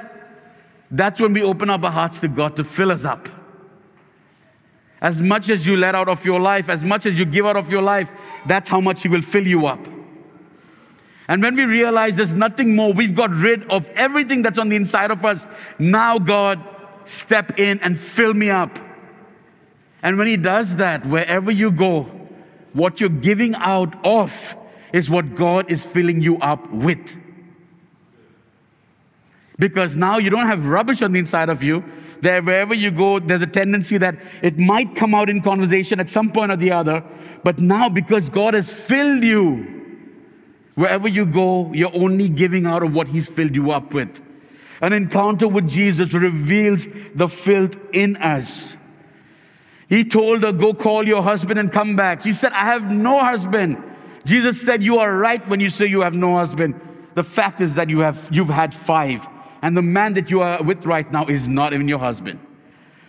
that's 0.90 1.20
when 1.20 1.34
we 1.34 1.42
open 1.42 1.68
up 1.68 1.84
our 1.84 1.90
hearts 1.90 2.20
to 2.20 2.28
God 2.28 2.56
to 2.56 2.64
fill 2.64 2.90
us 2.90 3.04
up. 3.04 3.28
As 5.00 5.20
much 5.20 5.50
as 5.50 5.66
you 5.66 5.76
let 5.76 5.94
out 5.94 6.08
of 6.08 6.24
your 6.24 6.40
life, 6.40 6.68
as 6.68 6.84
much 6.84 7.06
as 7.06 7.18
you 7.18 7.24
give 7.24 7.46
out 7.46 7.56
of 7.56 7.70
your 7.70 7.82
life, 7.82 8.10
that's 8.46 8.68
how 8.68 8.80
much 8.80 9.02
He 9.02 9.08
will 9.08 9.22
fill 9.22 9.46
you 9.46 9.66
up. 9.66 9.86
And 11.28 11.42
when 11.42 11.56
we 11.56 11.64
realize 11.64 12.16
there's 12.16 12.32
nothing 12.32 12.76
more, 12.76 12.92
we've 12.92 13.14
got 13.14 13.30
rid 13.30 13.68
of 13.70 13.88
everything 13.90 14.42
that's 14.42 14.58
on 14.58 14.68
the 14.68 14.76
inside 14.76 15.10
of 15.10 15.24
us. 15.24 15.46
Now, 15.78 16.18
God, 16.18 16.62
step 17.04 17.58
in 17.58 17.80
and 17.80 17.98
fill 17.98 18.32
me 18.32 18.48
up. 18.48 18.78
And 20.02 20.18
when 20.18 20.28
He 20.28 20.36
does 20.36 20.76
that, 20.76 21.04
wherever 21.04 21.50
you 21.50 21.70
go, 21.70 22.04
what 22.72 23.00
you're 23.00 23.08
giving 23.08 23.54
out 23.56 23.94
of 24.04 24.54
is 24.92 25.10
what 25.10 25.34
God 25.34 25.70
is 25.70 25.84
filling 25.84 26.22
you 26.22 26.38
up 26.38 26.70
with. 26.72 27.18
Because 29.58 29.96
now 29.96 30.18
you 30.18 30.30
don't 30.30 30.46
have 30.46 30.66
rubbish 30.66 31.02
on 31.02 31.12
the 31.12 31.18
inside 31.18 31.48
of 31.48 31.62
you. 31.62 31.82
There, 32.20 32.42
wherever 32.42 32.74
you 32.74 32.90
go, 32.90 33.18
there's 33.18 33.42
a 33.42 33.46
tendency 33.46 33.98
that 33.98 34.16
it 34.42 34.58
might 34.58 34.96
come 34.96 35.14
out 35.14 35.28
in 35.28 35.42
conversation 35.42 36.00
at 36.00 36.08
some 36.08 36.32
point 36.32 36.50
or 36.50 36.56
the 36.56 36.72
other. 36.72 37.04
But 37.44 37.58
now, 37.58 37.88
because 37.88 38.30
God 38.30 38.54
has 38.54 38.72
filled 38.72 39.22
you, 39.22 40.00
wherever 40.74 41.08
you 41.08 41.26
go, 41.26 41.72
you're 41.72 41.94
only 41.94 42.28
giving 42.28 42.66
out 42.66 42.82
of 42.82 42.94
what 42.94 43.08
He's 43.08 43.28
filled 43.28 43.54
you 43.54 43.70
up 43.70 43.92
with. 43.92 44.22
An 44.80 44.92
encounter 44.92 45.48
with 45.48 45.68
Jesus 45.68 46.12
reveals 46.12 46.86
the 47.14 47.28
filth 47.28 47.76
in 47.92 48.16
us. 48.16 48.74
He 49.88 50.04
told 50.04 50.42
her, 50.42 50.52
Go 50.52 50.74
call 50.74 51.06
your 51.06 51.22
husband 51.22 51.58
and 51.58 51.70
come 51.70 51.96
back. 51.96 52.22
She 52.22 52.32
said, 52.32 52.52
I 52.52 52.64
have 52.64 52.90
no 52.90 53.20
husband. 53.20 53.82
Jesus 54.24 54.60
said, 54.60 54.82
You 54.82 54.98
are 54.98 55.16
right 55.16 55.46
when 55.48 55.60
you 55.60 55.70
say 55.70 55.86
you 55.86 56.00
have 56.00 56.14
no 56.14 56.36
husband. 56.36 56.80
The 57.14 57.24
fact 57.24 57.60
is 57.60 57.74
that 57.74 57.88
you 57.88 58.00
have, 58.00 58.28
you've 58.30 58.50
had 58.50 58.74
five. 58.74 59.26
And 59.62 59.76
the 59.76 59.82
man 59.82 60.14
that 60.14 60.30
you 60.30 60.42
are 60.42 60.62
with 60.62 60.84
right 60.86 61.10
now 61.10 61.26
is 61.26 61.48
not 61.48 61.72
even 61.72 61.88
your 61.88 61.98
husband. 61.98 62.40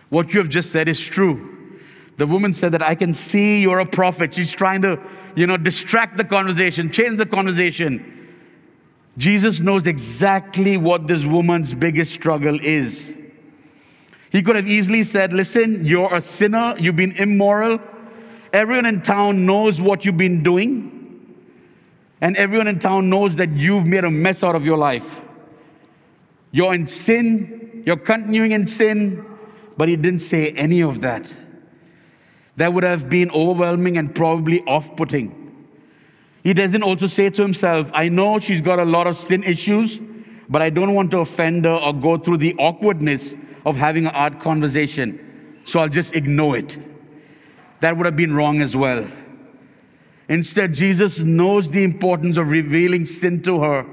What 0.09 0.33
you 0.33 0.39
have 0.39 0.49
just 0.49 0.71
said 0.71 0.87
is 0.87 1.05
true. 1.05 1.53
The 2.17 2.25
woman 2.25 2.51
said 2.51 2.71
that 2.71 2.81
I 2.81 2.95
can 2.95 3.13
see 3.13 3.61
you're 3.61 3.79
a 3.79 3.85
prophet. 3.85 4.33
She's 4.33 4.51
trying 4.51 4.81
to, 4.81 4.99
you 5.35 5.45
know, 5.45 5.57
distract 5.57 6.17
the 6.17 6.23
conversation, 6.23 6.91
change 6.91 7.17
the 7.17 7.25
conversation. 7.25 8.13
Jesus 9.17 9.59
knows 9.59 9.85
exactly 9.85 10.77
what 10.77 11.07
this 11.07 11.25
woman's 11.25 11.73
biggest 11.73 12.13
struggle 12.13 12.59
is. 12.61 13.15
He 14.31 14.41
could 14.41 14.55
have 14.55 14.67
easily 14.67 15.03
said, 15.03 15.33
Listen, 15.33 15.85
you're 15.85 16.13
a 16.13 16.21
sinner, 16.21 16.75
you've 16.77 16.95
been 16.95 17.13
immoral. 17.13 17.79
Everyone 18.51 18.85
in 18.85 19.01
town 19.01 19.45
knows 19.45 19.81
what 19.81 20.05
you've 20.05 20.17
been 20.17 20.41
doing. 20.41 20.93
And 22.19 22.35
everyone 22.35 22.67
in 22.67 22.79
town 22.79 23.09
knows 23.09 23.35
that 23.35 23.51
you've 23.51 23.85
made 23.85 24.03
a 24.03 24.09
mess 24.09 24.43
out 24.43 24.55
of 24.55 24.65
your 24.65 24.77
life. 24.77 25.21
You're 26.57 26.73
in 26.73 26.87
sin, 26.87 27.83
you're 27.85 27.97
continuing 27.97 28.51
in 28.51 28.65
sin, 28.65 29.23
but 29.77 29.89
he 29.89 29.95
didn't 29.95 30.21
say 30.21 30.49
any 30.53 30.81
of 30.81 31.01
that. 31.01 31.31
That 32.55 32.73
would 32.73 32.83
have 32.83 33.11
been 33.11 33.29
overwhelming 33.29 33.95
and 33.95 34.15
probably 34.15 34.63
off 34.63 34.95
putting. 34.95 35.67
He 36.41 36.55
doesn't 36.55 36.81
also 36.81 37.05
say 37.05 37.29
to 37.29 37.43
himself, 37.43 37.91
I 37.93 38.09
know 38.09 38.39
she's 38.39 38.61
got 38.61 38.79
a 38.79 38.85
lot 38.85 39.05
of 39.05 39.19
sin 39.19 39.43
issues, 39.43 40.01
but 40.49 40.63
I 40.63 40.71
don't 40.71 40.95
want 40.95 41.11
to 41.11 41.19
offend 41.19 41.65
her 41.65 41.75
or 41.75 41.93
go 41.93 42.17
through 42.17 42.37
the 42.37 42.55
awkwardness 42.55 43.35
of 43.63 43.75
having 43.75 44.07
an 44.07 44.15
art 44.15 44.39
conversation, 44.39 45.61
so 45.63 45.79
I'll 45.79 45.89
just 45.89 46.15
ignore 46.15 46.57
it. 46.57 46.75
That 47.81 47.97
would 47.97 48.07
have 48.07 48.15
been 48.15 48.33
wrong 48.33 48.63
as 48.63 48.75
well. 48.75 49.07
Instead, 50.27 50.73
Jesus 50.73 51.19
knows 51.19 51.69
the 51.69 51.83
importance 51.83 52.35
of 52.35 52.49
revealing 52.49 53.05
sin 53.05 53.43
to 53.43 53.61
her, 53.61 53.85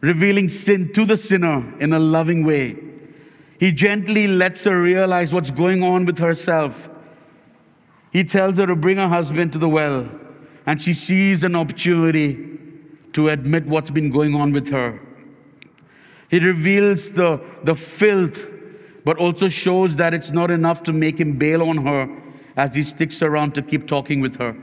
revealing 0.00 0.48
sin 0.48 0.92
to 0.94 1.04
the 1.04 1.16
sinner 1.16 1.74
in 1.78 1.92
a 1.92 1.98
loving 1.98 2.44
way. 2.44 2.76
He 3.58 3.72
gently 3.72 4.26
lets 4.26 4.64
her 4.64 4.80
realize 4.80 5.34
what's 5.34 5.50
going 5.50 5.82
on 5.82 6.06
with 6.06 6.18
herself. 6.18 6.88
He 8.12 8.24
tells 8.24 8.56
her 8.56 8.66
to 8.66 8.74
bring 8.74 8.96
her 8.96 9.08
husband 9.08 9.52
to 9.52 9.58
the 9.58 9.68
well 9.68 10.08
and 10.66 10.80
she 10.80 10.94
sees 10.94 11.42
an 11.42 11.56
opportunity 11.56 12.58
to 13.12 13.28
admit 13.28 13.66
what's 13.66 13.90
been 13.90 14.10
going 14.10 14.34
on 14.34 14.52
with 14.52 14.70
her. 14.70 15.00
He 16.30 16.38
reveals 16.38 17.10
the, 17.10 17.40
the 17.64 17.74
filth, 17.74 18.46
but 19.04 19.18
also 19.18 19.48
shows 19.48 19.96
that 19.96 20.14
it's 20.14 20.30
not 20.30 20.50
enough 20.50 20.84
to 20.84 20.92
make 20.92 21.18
him 21.18 21.38
bail 21.38 21.68
on 21.68 21.78
her 21.78 22.08
as 22.56 22.74
he 22.74 22.82
sticks 22.82 23.20
around 23.20 23.54
to 23.56 23.62
keep 23.62 23.88
talking 23.88 24.20
with 24.20 24.36
her. 24.36 24.56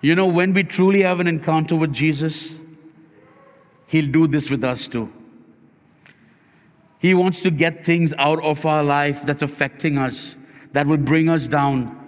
You 0.00 0.16
know, 0.16 0.26
when 0.26 0.52
we 0.52 0.64
truly 0.64 1.02
have 1.02 1.20
an 1.20 1.28
encounter 1.28 1.76
with 1.76 1.92
Jesus, 1.92 2.54
He'll 3.92 4.10
do 4.10 4.26
this 4.26 4.48
with 4.48 4.64
us 4.64 4.88
too. 4.88 5.12
He 6.98 7.12
wants 7.12 7.42
to 7.42 7.50
get 7.50 7.84
things 7.84 8.14
out 8.16 8.42
of 8.42 8.64
our 8.64 8.82
life 8.82 9.26
that's 9.26 9.42
affecting 9.42 9.98
us, 9.98 10.34
that 10.72 10.86
will 10.86 10.96
bring 10.96 11.28
us 11.28 11.46
down, 11.46 12.00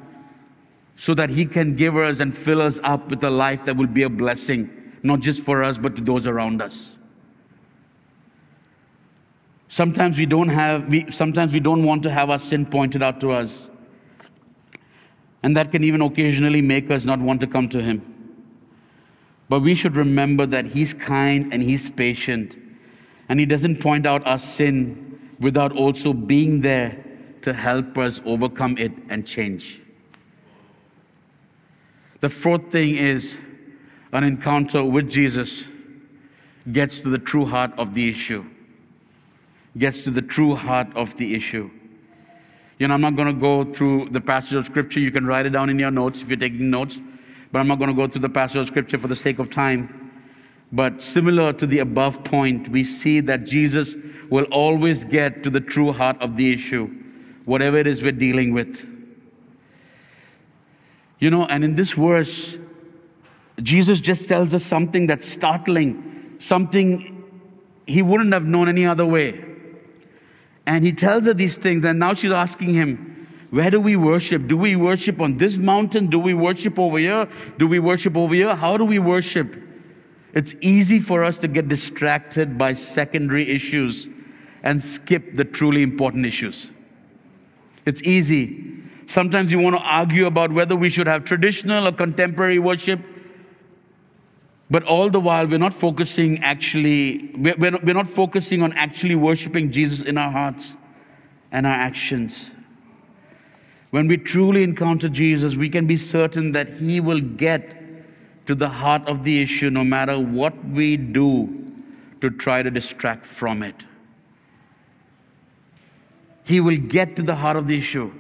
so 0.97 1.13
that 1.13 1.29
He 1.29 1.45
can 1.45 1.77
give 1.77 1.95
us 1.95 2.21
and 2.21 2.35
fill 2.35 2.63
us 2.63 2.81
up 2.83 3.11
with 3.11 3.23
a 3.23 3.29
life 3.29 3.67
that 3.67 3.77
will 3.77 3.87
be 3.87 4.03
a 4.03 4.09
blessing, 4.09 4.73
not 5.03 5.21
just 5.21 5.43
for 5.43 5.63
us, 5.63 5.77
but 5.77 5.95
to 5.97 6.03
those 6.03 6.27
around 6.27 6.63
us. 6.63 6.97
Sometimes 9.69 10.19
we 10.19 10.25
don't 10.25 10.49
have, 10.49 10.89
we, 10.89 11.11
sometimes 11.11 11.53
we 11.53 11.61
don't 11.61 11.85
want 11.85 12.03
to 12.05 12.11
have 12.11 12.31
our 12.31 12.39
sin 12.39 12.65
pointed 12.65 13.03
out 13.03 13.21
to 13.21 13.31
us. 13.31 13.69
And 15.43 15.55
that 15.55 15.71
can 15.71 15.85
even 15.85 16.01
occasionally 16.01 16.63
make 16.63 16.91
us 16.91 17.05
not 17.05 17.19
want 17.19 17.43
to 17.43 17.47
come 17.47 17.69
to 17.69 17.83
Him. 17.83 18.14
But 19.49 19.61
we 19.61 19.75
should 19.75 19.97
remember 19.97 20.47
that 20.47 20.67
He's 20.67 20.95
kind 20.95 21.53
and 21.53 21.63
He's 21.63 21.91
patient. 21.91 22.57
And 23.29 23.39
He 23.41 23.47
doesn't 23.47 23.81
point 23.81 24.07
out 24.07 24.27
our 24.27 24.39
sin 24.39 25.19
without 25.39 25.73
also 25.73 26.13
being 26.13 26.61
there 26.61 27.05
to 27.43 27.53
help 27.53 27.99
us 27.99 28.21
overcome 28.25 28.79
it 28.79 28.93
and 29.11 29.27
change. 29.27 29.83
The 32.21 32.31
fourth 32.31 32.73
thing 32.73 32.97
is 32.97 33.37
an 34.13 34.25
encounter 34.25 34.83
with 34.83 35.11
Jesus 35.11 35.65
gets 36.73 37.01
to 37.01 37.11
the 37.11 37.19
true 37.19 37.45
heart 37.45 37.73
of 37.77 37.95
the 37.95 38.09
issue. 38.09 38.47
Gets 39.77 40.03
to 40.05 40.11
the 40.11 40.23
true 40.23 40.55
heart 40.55 40.89
of 40.97 41.17
the 41.17 41.35
issue. 41.35 41.71
You 42.79 42.89
know, 42.89 42.95
I'm 42.95 43.01
not 43.01 43.17
going 43.17 43.29
to 43.29 43.41
go 43.41 43.65
through 43.65 44.09
the 44.11 44.21
passage 44.21 44.55
of 44.55 44.65
scripture. 44.65 45.01
You 45.01 45.11
can 45.11 45.27
write 45.27 45.47
it 45.47 45.51
down 45.51 45.69
in 45.69 45.79
your 45.79 45.91
notes 45.91 46.23
if 46.23 46.29
you're 46.29 46.39
taking 46.39 46.71
notes, 46.71 47.01
but 47.55 47.61
I'm 47.61 47.69
not 47.69 47.79
going 47.79 47.91
to 47.91 47.95
go 47.95 48.09
through 48.09 48.23
the 48.23 48.29
passage 48.29 48.57
of 48.57 48.67
scripture 48.67 48.99
for 48.99 49.07
the 49.07 49.15
sake 49.15 49.39
of 49.39 49.49
time. 49.49 50.11
But 50.73 51.01
similar 51.01 51.53
to 51.53 51.69
the 51.69 51.79
above 51.79 52.25
point, 52.25 52.67
we 52.69 52.83
see 52.83 53.21
that 53.21 53.45
Jesus 53.45 53.95
will 54.29 54.47
always 54.47 55.05
get 55.05 55.45
to 55.45 55.51
the 55.51 55.61
true 55.61 55.93
heart 55.93 56.21
of 56.21 56.37
the 56.37 56.53
issue, 56.53 56.93
whatever 57.45 57.77
it 57.77 57.87
is 57.87 58.03
we're 58.03 58.11
dealing 58.11 58.55
with. 58.55 58.89
You 61.21 61.31
know, 61.31 61.47
and 61.47 61.63
in 61.63 61.77
this 61.77 61.93
verse, 61.93 62.59
Jesus 63.63 64.01
just 64.01 64.29
tells 64.29 64.53
us 64.53 64.65
something 64.65 65.07
that's 65.07 65.25
startling, 65.25 66.35
something 66.41 67.25
he 67.87 68.03
wouldn't 68.03 68.33
have 68.33 68.47
known 68.47 68.69
any 68.69 68.85
other 68.85 69.07
way. 69.07 69.45
And 70.67 70.85
he 70.85 70.91
tells 70.91 71.25
her 71.27 71.35
these 71.35 71.57
things, 71.57 71.85
and 71.85 72.01
now 72.01 72.15
she's 72.15 72.33
asking 72.33 72.75
him, 72.75 73.24
Where 73.55 73.71
do 73.71 73.81
we 73.81 73.95
worship? 73.95 74.49
Do 74.49 74.57
we 74.57 74.75
worship 74.75 75.21
on 75.21 75.37
this 75.37 75.59
mountain? 75.59 76.09
Do 76.09 76.19
we 76.19 76.35
worship 76.35 76.77
over 76.77 76.99
here? 76.99 77.29
Do 77.57 77.69
we 77.69 77.79
worship 77.79 78.17
over 78.17 78.35
here? 78.35 78.53
How 78.57 78.77
do 78.77 78.85
we 78.85 78.99
worship? 78.99 79.55
It's 80.33 80.57
easy 80.61 80.99
for 80.99 81.23
us 81.23 81.39
to 81.39 81.47
get 81.47 81.69
distracted 81.69 82.59
by 82.59 82.73
secondary 82.73 83.49
issues 83.49 84.09
and 84.65 84.83
skip 84.83 85.37
the 85.37 85.45
truly 85.45 85.85
important 85.85 86.27
issues. 86.27 86.73
It's 87.87 88.03
easy. 88.03 88.83
Sometimes 89.07 89.53
you 89.53 89.61
want 89.61 89.77
to 89.77 89.83
argue 89.83 90.27
about 90.27 90.51
whether 90.51 90.75
we 90.75 90.91
should 90.91 91.07
have 91.07 91.25
traditional 91.25 91.87
or 91.87 91.93
contemporary 91.93 92.59
worship. 92.59 92.99
But 94.69 94.83
all 94.83 95.11
the 95.11 95.21
while, 95.21 95.47
we're 95.47 95.59
not 95.59 95.75
focusing 95.75 96.43
actually, 96.43 97.31
we're 97.37 97.71
not, 97.71 97.85
we're 97.85 97.95
not 97.95 98.09
focusing 98.09 98.63
on 98.63 98.73
actually 98.73 99.15
worshiping 99.15 99.71
Jesus 99.71 100.03
in 100.03 100.19
our 100.19 100.33
hearts 100.33 100.75
and 101.53 101.69
our 101.69 101.73
actions. 101.73 102.51
When 103.95 104.09
we 104.09 104.17
truly 104.17 104.65
encounter 104.65 105.09
Jesus, 105.09 105.55
we 105.55 105.69
can 105.69 105.87
be 105.87 105.97
certain 105.97 106.51
that 106.51 106.69
He 106.69 106.99
will 106.99 107.21
get 107.21 107.81
to 108.45 108.57
the 108.57 108.69
heart 108.69 109.07
of 109.07 109.23
the 109.23 109.41
issue 109.41 109.71
no 109.71 109.85
matter 109.85 110.19
what 110.19 110.53
we 110.65 110.97
do 110.97 111.73
to 112.21 112.29
try 112.29 112.65
to 112.65 112.73
distract 112.73 113.25
from 113.25 113.63
it. 113.63 113.85
He 116.43 116.61
will 116.61 116.77
get 116.77 117.15
to 117.15 117.23
the 117.23 117.37
heart 117.37 117.57
of 117.57 117.69
the 117.69 117.79
issue 117.79 118.13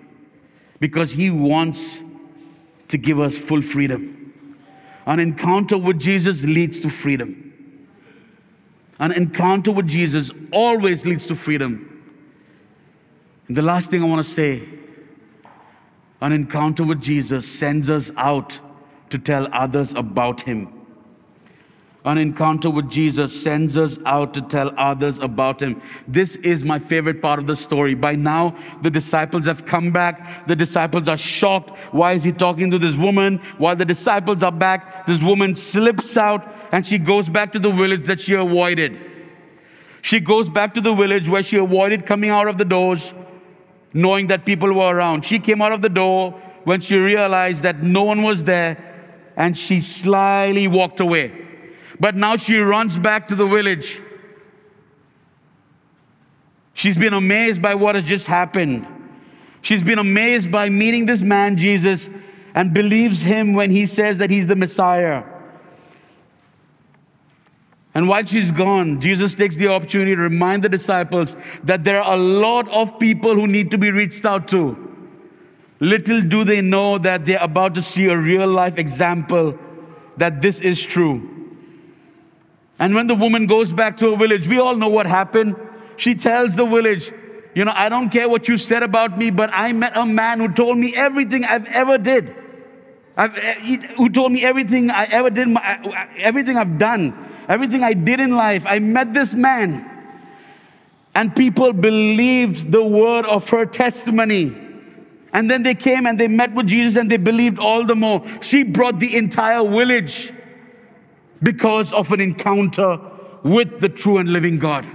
because 0.78 1.10
He 1.10 1.28
wants 1.28 2.04
to 2.86 2.96
give 2.96 3.18
us 3.18 3.36
full 3.36 3.60
freedom. 3.60 4.32
An 5.06 5.18
encounter 5.18 5.76
with 5.76 5.98
Jesus 5.98 6.44
leads 6.44 6.78
to 6.82 6.88
freedom. 6.88 7.52
An 9.00 9.10
encounter 9.10 9.72
with 9.72 9.88
Jesus 9.88 10.30
always 10.52 11.04
leads 11.04 11.26
to 11.26 11.34
freedom. 11.34 12.14
And 13.48 13.56
the 13.56 13.62
last 13.62 13.90
thing 13.90 14.04
I 14.04 14.06
want 14.06 14.24
to 14.24 14.32
say 14.32 14.68
an 16.24 16.32
encounter 16.32 16.82
with 16.82 17.00
Jesus 17.00 17.46
sends 17.46 17.88
us 17.88 18.10
out 18.16 18.58
to 19.10 19.18
tell 19.18 19.46
others 19.52 19.94
about 19.94 20.40
Him 20.40 20.84
an 22.04 22.18
encounter 22.18 22.68
with 22.68 22.90
Jesus 22.90 23.42
sends 23.42 23.78
us 23.78 23.98
out 24.04 24.34
to 24.34 24.42
tell 24.42 24.72
others 24.76 25.18
about 25.20 25.62
him. 25.62 25.80
This 26.06 26.36
is 26.36 26.62
my 26.62 26.78
favorite 26.78 27.22
part 27.22 27.38
of 27.38 27.46
the 27.46 27.56
story. 27.56 27.94
By 27.94 28.14
now, 28.14 28.54
the 28.82 28.90
disciples 28.90 29.46
have 29.46 29.64
come 29.64 29.90
back. 29.90 30.46
The 30.46 30.54
disciples 30.54 31.08
are 31.08 31.16
shocked. 31.16 31.70
Why 31.92 32.12
is 32.12 32.22
he 32.22 32.32
talking 32.32 32.70
to 32.72 32.78
this 32.78 32.94
woman? 32.94 33.38
While 33.56 33.76
the 33.76 33.86
disciples 33.86 34.42
are 34.42 34.52
back, 34.52 35.06
this 35.06 35.22
woman 35.22 35.54
slips 35.54 36.18
out 36.18 36.46
and 36.72 36.86
she 36.86 36.98
goes 36.98 37.30
back 37.30 37.52
to 37.54 37.58
the 37.58 37.70
village 37.70 38.04
that 38.04 38.20
she 38.20 38.34
avoided. 38.34 39.00
She 40.02 40.20
goes 40.20 40.50
back 40.50 40.74
to 40.74 40.82
the 40.82 40.94
village 40.94 41.30
where 41.30 41.42
she 41.42 41.56
avoided 41.56 42.04
coming 42.04 42.28
out 42.28 42.48
of 42.48 42.58
the 42.58 42.66
doors, 42.66 43.14
knowing 43.94 44.26
that 44.26 44.44
people 44.44 44.72
were 44.72 44.94
around. 44.94 45.24
She 45.24 45.38
came 45.38 45.62
out 45.62 45.72
of 45.72 45.80
the 45.80 45.88
door 45.88 46.32
when 46.64 46.80
she 46.80 46.98
realized 46.98 47.62
that 47.62 47.82
no 47.82 48.02
one 48.02 48.22
was 48.22 48.44
there 48.44 48.92
and 49.36 49.56
she 49.56 49.80
slyly 49.80 50.68
walked 50.68 51.00
away. 51.00 51.40
But 51.98 52.16
now 52.16 52.36
she 52.36 52.58
runs 52.58 52.98
back 52.98 53.28
to 53.28 53.34
the 53.34 53.46
village. 53.46 54.02
She's 56.74 56.98
been 56.98 57.14
amazed 57.14 57.62
by 57.62 57.76
what 57.76 57.94
has 57.94 58.04
just 58.04 58.26
happened. 58.26 58.86
She's 59.62 59.82
been 59.82 59.98
amazed 59.98 60.50
by 60.50 60.68
meeting 60.68 61.06
this 61.06 61.22
man, 61.22 61.56
Jesus, 61.56 62.10
and 62.54 62.74
believes 62.74 63.20
him 63.20 63.54
when 63.54 63.70
he 63.70 63.86
says 63.86 64.18
that 64.18 64.30
he's 64.30 64.48
the 64.48 64.56
Messiah. 64.56 65.22
And 67.94 68.08
while 68.08 68.24
she's 68.24 68.50
gone, 68.50 69.00
Jesus 69.00 69.34
takes 69.34 69.54
the 69.54 69.68
opportunity 69.68 70.16
to 70.16 70.20
remind 70.20 70.64
the 70.64 70.68
disciples 70.68 71.36
that 71.62 71.84
there 71.84 72.02
are 72.02 72.14
a 72.14 72.18
lot 72.18 72.68
of 72.70 72.98
people 72.98 73.34
who 73.34 73.46
need 73.46 73.70
to 73.70 73.78
be 73.78 73.92
reached 73.92 74.24
out 74.24 74.48
to. 74.48 74.76
Little 75.78 76.20
do 76.22 76.44
they 76.44 76.60
know 76.60 76.98
that 76.98 77.24
they're 77.24 77.42
about 77.42 77.74
to 77.74 77.82
see 77.82 78.06
a 78.06 78.16
real 78.16 78.48
life 78.48 78.78
example 78.78 79.58
that 80.16 80.42
this 80.42 80.60
is 80.60 80.82
true. 80.82 81.30
And 82.78 82.94
when 82.94 83.06
the 83.06 83.14
woman 83.14 83.46
goes 83.46 83.72
back 83.72 83.96
to 83.98 84.10
her 84.10 84.16
village, 84.16 84.48
we 84.48 84.58
all 84.58 84.74
know 84.74 84.88
what 84.88 85.06
happened. 85.06 85.56
She 85.96 86.16
tells 86.16 86.56
the 86.56 86.66
village, 86.66 87.12
You 87.54 87.64
know, 87.64 87.72
I 87.74 87.88
don't 87.88 88.10
care 88.10 88.28
what 88.28 88.48
you 88.48 88.58
said 88.58 88.82
about 88.82 89.16
me, 89.16 89.30
but 89.30 89.50
I 89.52 89.72
met 89.72 89.96
a 89.96 90.04
man 90.04 90.40
who 90.40 90.52
told 90.52 90.78
me 90.78 90.94
everything 90.96 91.44
I've 91.44 91.66
ever 91.66 91.98
did. 91.98 92.34
Eh, 93.16 93.76
who 93.96 94.08
told 94.08 94.32
me 94.32 94.42
everything 94.44 94.90
I 94.90 95.04
ever 95.04 95.30
did, 95.30 95.48
everything 96.18 96.56
I've 96.56 96.78
done, 96.78 97.14
everything 97.48 97.82
I 97.82 97.92
did 97.92 98.18
in 98.18 98.34
life. 98.34 98.64
I 98.66 98.80
met 98.80 99.14
this 99.14 99.34
man. 99.34 99.90
And 101.14 101.34
people 101.36 101.72
believed 101.72 102.72
the 102.72 102.84
word 102.84 103.24
of 103.26 103.48
her 103.50 103.66
testimony. 103.66 104.56
And 105.32 105.48
then 105.48 105.62
they 105.62 105.74
came 105.74 106.06
and 106.06 106.18
they 106.18 106.26
met 106.26 106.54
with 106.54 106.66
Jesus 106.66 106.96
and 106.96 107.10
they 107.10 107.16
believed 107.16 107.58
all 107.58 107.84
the 107.84 107.94
more. 107.94 108.24
She 108.40 108.64
brought 108.64 108.98
the 108.98 109.16
entire 109.16 109.62
village 109.68 110.32
because 111.40 111.92
of 111.92 112.10
an 112.10 112.20
encounter 112.20 112.98
with 113.44 113.80
the 113.80 113.88
true 113.88 114.18
and 114.18 114.32
living 114.32 114.58
God. 114.58 114.86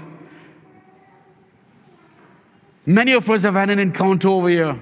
Many 2.86 3.13
of 3.13 3.29
us 3.29 3.43
have 3.43 3.53
had 3.53 3.69
an 3.69 3.79
encounter 3.79 4.27
over 4.27 4.49
here. 4.49 4.79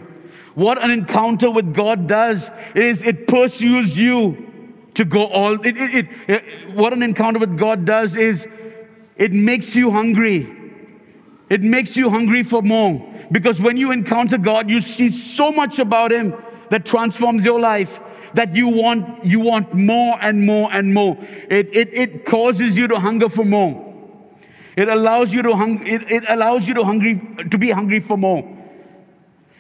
What 0.58 0.84
an 0.84 0.90
encounter 0.90 1.52
with 1.52 1.76
God 1.76 2.08
does 2.08 2.50
is 2.74 3.04
it 3.04 3.28
pursues 3.28 4.00
you 4.00 4.82
to 4.96 5.06
go 5.06 5.28
all 5.28 5.54
it, 5.64 5.78
it, 5.78 6.08
it, 6.28 6.74
what 6.74 6.94
an 6.94 7.04
encounter 7.04 7.38
with 7.38 7.60
God 7.60 7.86
does 7.86 8.16
is 8.16 8.48
it 9.18 9.32
makes 9.32 9.76
you 9.76 9.92
hungry. 9.92 10.52
It 11.48 11.62
makes 11.62 11.96
you 11.96 12.10
hungry 12.10 12.42
for 12.42 12.64
more. 12.64 13.08
Because 13.32 13.62
when 13.62 13.78
you 13.78 13.92
encounter 13.92 14.40
God, 14.40 14.68
you 14.68 14.82
see 14.82 15.12
so 15.12 15.52
much 15.52 15.78
about 15.78 16.12
Him 16.12 16.34
that 16.72 16.88
transforms 16.88 17.46
your 17.46 17.60
life 17.60 18.00
that 18.34 18.56
you 18.56 18.68
want, 18.68 19.24
you 19.24 19.40
want 19.40 19.76
more 19.76 20.18
and 20.20 20.44
more 20.44 20.74
and 20.74 20.92
more. 20.92 21.20
It, 21.52 21.76
it, 21.76 21.94
it 21.94 22.26
causes 22.26 22.76
you 22.76 22.88
to 22.88 22.98
hunger 22.98 23.30
for 23.30 23.46
more. 23.46 23.94
It 24.76 24.90
allows 24.90 25.36
you 25.36 25.44
to 25.44 25.56
hung, 25.56 25.86
it, 25.86 26.12
it 26.12 26.24
allows 26.28 26.68
you 26.68 26.74
to 26.74 26.84
hungry 26.84 27.22
to 27.48 27.58
be 27.60 27.70
hungry 27.70 28.00
for 28.00 28.18
more. 28.18 28.57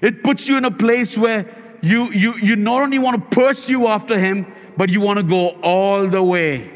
It 0.01 0.23
puts 0.23 0.47
you 0.47 0.57
in 0.57 0.65
a 0.65 0.71
place 0.71 1.17
where 1.17 1.53
you 1.81 2.11
you 2.11 2.33
you 2.35 2.55
not 2.55 2.81
only 2.81 2.99
want 2.99 3.31
to 3.31 3.37
pursue 3.37 3.87
after 3.87 4.19
him, 4.19 4.51
but 4.75 4.89
you 4.89 5.01
want 5.01 5.19
to 5.19 5.25
go 5.25 5.49
all 5.61 6.07
the 6.07 6.23
way. 6.23 6.71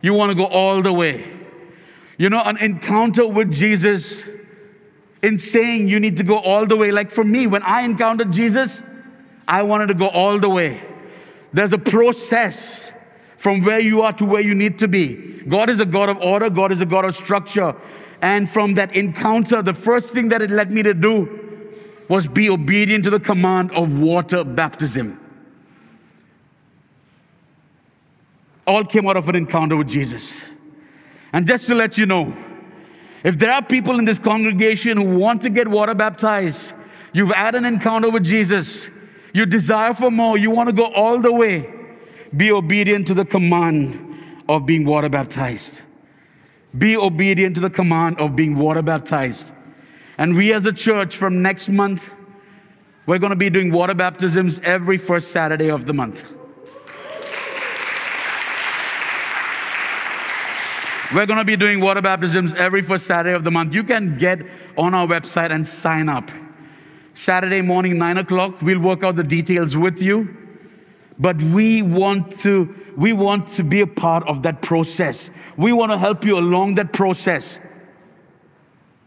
You 0.00 0.14
want 0.14 0.30
to 0.30 0.36
go 0.36 0.46
all 0.46 0.82
the 0.82 0.92
way. 0.92 1.28
You 2.18 2.28
know, 2.28 2.42
an 2.42 2.56
encounter 2.58 3.26
with 3.26 3.52
Jesus 3.52 4.22
in 5.22 5.38
saying 5.38 5.88
you 5.88 6.00
need 6.00 6.16
to 6.16 6.24
go 6.24 6.38
all 6.38 6.66
the 6.66 6.76
way. 6.76 6.90
Like 6.90 7.10
for 7.10 7.24
me, 7.24 7.46
when 7.46 7.62
I 7.62 7.82
encountered 7.82 8.32
Jesus, 8.32 8.82
I 9.46 9.62
wanted 9.62 9.86
to 9.88 9.94
go 9.94 10.08
all 10.08 10.38
the 10.38 10.50
way. 10.50 10.84
There's 11.52 11.72
a 11.72 11.78
process 11.78 12.90
from 13.36 13.62
where 13.62 13.80
you 13.80 14.02
are 14.02 14.12
to 14.14 14.24
where 14.24 14.40
you 14.40 14.54
need 14.54 14.78
to 14.80 14.88
be. 14.88 15.42
God 15.48 15.68
is 15.70 15.80
a 15.80 15.86
God 15.86 16.08
of 16.08 16.18
order, 16.18 16.50
God 16.50 16.72
is 16.72 16.80
a 16.80 16.86
God 16.86 17.04
of 17.04 17.16
structure. 17.16 17.74
And 18.20 18.48
from 18.48 18.74
that 18.74 18.94
encounter, 18.94 19.62
the 19.62 19.74
first 19.74 20.12
thing 20.12 20.28
that 20.28 20.42
it 20.42 20.50
led 20.50 20.70
me 20.70 20.82
to 20.84 20.94
do 20.94 21.51
was 22.08 22.26
be 22.26 22.50
obedient 22.50 23.04
to 23.04 23.10
the 23.10 23.20
command 23.20 23.70
of 23.72 23.98
water 23.98 24.44
baptism. 24.44 25.18
All 28.66 28.84
came 28.84 29.08
out 29.08 29.16
of 29.16 29.28
an 29.28 29.36
encounter 29.36 29.76
with 29.76 29.88
Jesus. 29.88 30.40
And 31.32 31.46
just 31.46 31.66
to 31.66 31.74
let 31.74 31.98
you 31.98 32.06
know, 32.06 32.36
if 33.24 33.38
there 33.38 33.52
are 33.52 33.62
people 33.62 33.98
in 33.98 34.04
this 34.04 34.18
congregation 34.18 34.98
who 34.98 35.18
want 35.18 35.42
to 35.42 35.50
get 35.50 35.68
water 35.68 35.94
baptized, 35.94 36.74
you've 37.12 37.30
had 37.30 37.54
an 37.54 37.64
encounter 37.64 38.10
with 38.10 38.24
Jesus, 38.24 38.88
you 39.32 39.46
desire 39.46 39.94
for 39.94 40.10
more, 40.10 40.36
you 40.36 40.50
want 40.50 40.68
to 40.68 40.74
go 40.74 40.86
all 40.92 41.20
the 41.20 41.32
way, 41.32 41.72
be 42.36 42.50
obedient 42.50 43.06
to 43.06 43.14
the 43.14 43.24
command 43.24 44.16
of 44.48 44.66
being 44.66 44.84
water 44.84 45.08
baptized. 45.08 45.80
Be 46.76 46.96
obedient 46.96 47.54
to 47.56 47.60
the 47.60 47.70
command 47.70 48.18
of 48.18 48.34
being 48.34 48.56
water 48.56 48.82
baptized. 48.82 49.52
And 50.22 50.36
we 50.36 50.52
as 50.52 50.64
a 50.66 50.72
church 50.72 51.16
from 51.16 51.42
next 51.42 51.68
month, 51.68 52.08
we're 53.06 53.18
going 53.18 53.30
to 53.30 53.36
be 53.36 53.50
doing 53.50 53.72
water 53.72 53.92
baptisms 53.92 54.60
every 54.62 54.96
first 54.96 55.32
Saturday 55.32 55.68
of 55.68 55.86
the 55.86 55.92
month. 55.92 56.24
We're 61.12 61.26
going 61.26 61.40
to 61.40 61.44
be 61.44 61.56
doing 61.56 61.80
water 61.80 62.00
baptisms 62.00 62.54
every 62.54 62.82
first 62.82 63.04
Saturday 63.04 63.34
of 63.34 63.42
the 63.42 63.50
month. 63.50 63.74
You 63.74 63.82
can 63.82 64.16
get 64.16 64.46
on 64.78 64.94
our 64.94 65.08
website 65.08 65.50
and 65.50 65.66
sign 65.66 66.08
up. 66.08 66.30
Saturday 67.14 67.60
morning, 67.60 67.98
9 67.98 68.18
o'clock, 68.18 68.62
we'll 68.62 68.78
work 68.78 69.02
out 69.02 69.16
the 69.16 69.24
details 69.24 69.76
with 69.76 70.00
you. 70.00 70.36
But 71.18 71.42
we 71.42 71.82
want 71.82 72.38
to, 72.42 72.72
we 72.96 73.12
want 73.12 73.48
to 73.56 73.64
be 73.64 73.80
a 73.80 73.88
part 73.88 74.24
of 74.28 74.44
that 74.44 74.62
process. 74.62 75.32
We 75.56 75.72
want 75.72 75.90
to 75.90 75.98
help 75.98 76.24
you 76.24 76.38
along 76.38 76.76
that 76.76 76.92
process. 76.92 77.58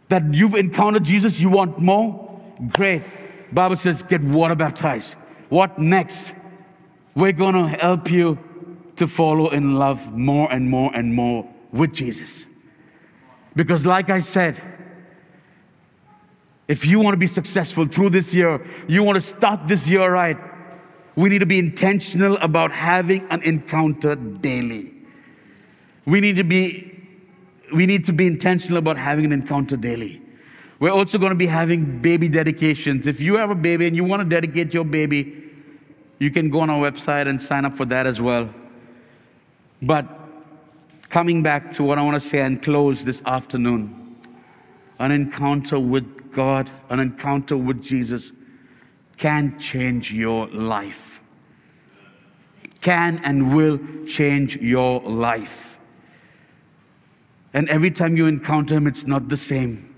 That 0.09 0.33
you've 0.33 0.55
encountered 0.55 1.03
Jesus, 1.03 1.41
you 1.41 1.49
want 1.49 1.79
more? 1.79 2.39
Great. 2.69 3.01
Bible 3.53 3.77
says, 3.77 4.03
get 4.03 4.21
water 4.21 4.55
baptized. 4.55 5.13
What 5.49 5.79
next? 5.79 6.33
We're 7.15 7.31
going 7.31 7.55
to 7.55 7.67
help 7.67 8.11
you 8.11 8.37
to 8.97 9.07
follow 9.07 9.49
in 9.49 9.75
love 9.75 10.15
more 10.15 10.51
and 10.51 10.69
more 10.69 10.91
and 10.93 11.13
more 11.13 11.49
with 11.71 11.93
Jesus. 11.93 12.45
Because, 13.55 13.85
like 13.85 14.09
I 14.09 14.19
said, 14.19 14.61
if 16.67 16.85
you 16.85 16.99
want 16.99 17.13
to 17.13 17.17
be 17.17 17.27
successful 17.27 17.85
through 17.85 18.09
this 18.09 18.33
year, 18.33 18.65
you 18.87 19.03
want 19.03 19.15
to 19.15 19.21
start 19.21 19.67
this 19.67 19.87
year 19.87 20.11
right, 20.11 20.37
we 21.15 21.29
need 21.29 21.39
to 21.39 21.45
be 21.45 21.59
intentional 21.59 22.37
about 22.37 22.71
having 22.71 23.25
an 23.29 23.41
encounter 23.43 24.15
daily. 24.15 24.93
We 26.05 26.19
need 26.21 26.35
to 26.35 26.43
be 26.43 26.94
we 27.73 27.86
need 27.86 28.06
to 28.06 28.13
be 28.13 28.28
intentional 28.28 28.78
about 28.78 28.97
having 28.97 29.25
an 29.25 29.32
encounter 29.32 29.78
daily. 29.78 30.21
We're 30.80 30.91
also 30.91 31.17
going 31.17 31.32
to 31.32 31.38
be 31.38 31.47
having 31.47 32.01
baby 32.01 32.28
dedications. 32.28 33.08
If 33.08 33.21
you 33.21 33.38
have 33.38 33.49
a 33.49 33.56
baby 33.56 33.88
and 33.88 33.95
you 33.95 34.04
want 34.04 34.21
to 34.21 34.30
dedicate 34.30 34.73
your 34.73 34.84
baby, 34.84 35.43
you 36.19 36.32
can 36.32 36.49
go 36.49 36.62
on 36.62 36.69
our 36.69 36.80
website 36.80 37.28
and 37.28 37.41
sign 37.41 37.65
up 37.65 37.75
for 37.75 37.86
that 37.86 38.06
as 38.06 38.21
well. 38.21 38.54
But 39.82 40.08
coming 41.10 41.43
back 41.43 41.71
to 41.71 41.84
what 41.84 41.97
I 41.97 42.01
want 42.01 42.21
to 42.21 42.30
say 42.30 42.41
and 42.41 42.62
close 42.62 43.06
this 43.06 43.21
afternoon 43.25 44.01
an 44.97 45.12
encounter 45.12 45.78
with 45.78 46.32
God, 46.32 46.71
an 46.89 46.99
encounter 46.99 47.58
with 47.58 47.84
Jesus 47.84 48.32
can 49.17 49.58
change 49.60 50.13
your 50.13 50.47
life. 50.47 51.21
Can 52.82 53.19
and 53.23 53.56
will 53.56 53.80
change 54.06 54.58
your 54.58 55.01
life. 55.01 55.74
And 57.55 57.69
every 57.69 57.89
time 57.89 58.17
you 58.17 58.27
encounter 58.27 58.75
Him, 58.75 58.85
it's 58.85 59.07
not 59.07 59.29
the 59.29 59.37
same. 59.37 59.95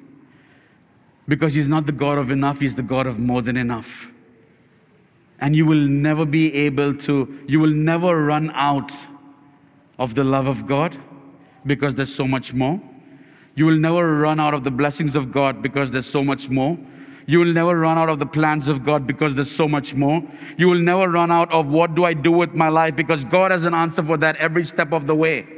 Because 1.27 1.55
He's 1.55 1.67
not 1.67 1.87
the 1.87 1.91
God 1.91 2.19
of 2.19 2.29
enough, 2.29 2.59
He's 2.59 2.75
the 2.75 2.83
God 2.83 3.07
of 3.07 3.17
more 3.17 3.41
than 3.41 3.57
enough. 3.57 4.11
And 5.39 5.55
you 5.55 5.65
will 5.65 5.87
never 5.87 6.23
be 6.23 6.53
able 6.53 6.93
to, 6.99 7.43
you 7.47 7.59
will 7.59 7.73
never 7.73 8.25
run 8.25 8.51
out 8.53 8.93
of 9.97 10.13
the 10.13 10.23
love 10.23 10.45
of 10.45 10.67
God 10.67 10.99
because 11.65 11.95
there's 11.95 12.13
so 12.13 12.27
much 12.27 12.53
more. 12.53 12.79
You 13.55 13.65
will 13.65 13.79
never 13.79 14.19
run 14.19 14.39
out 14.39 14.53
of 14.53 14.63
the 14.63 14.71
blessings 14.71 15.15
of 15.15 15.31
God 15.31 15.63
because 15.63 15.89
there's 15.89 16.05
so 16.05 16.23
much 16.23 16.49
more. 16.51 16.77
You 17.25 17.39
will 17.39 17.53
never 17.53 17.75
run 17.79 17.97
out 17.97 18.09
of 18.09 18.19
the 18.19 18.27
plans 18.27 18.67
of 18.67 18.83
God 18.83 19.07
because 19.07 19.33
there's 19.33 19.49
so 19.49 19.67
much 19.67 19.95
more. 19.95 20.23
You 20.59 20.67
will 20.67 20.79
never 20.79 21.09
run 21.09 21.31
out 21.31 21.51
of 21.51 21.69
what 21.69 21.95
do 21.95 22.03
I 22.03 22.13
do 22.13 22.31
with 22.31 22.53
my 22.53 22.69
life 22.69 22.95
because 22.95 23.25
God 23.25 23.49
has 23.49 23.63
an 23.63 23.73
answer 23.73 24.03
for 24.03 24.15
that 24.17 24.35
every 24.35 24.63
step 24.63 24.93
of 24.93 25.07
the 25.07 25.15
way. 25.15 25.56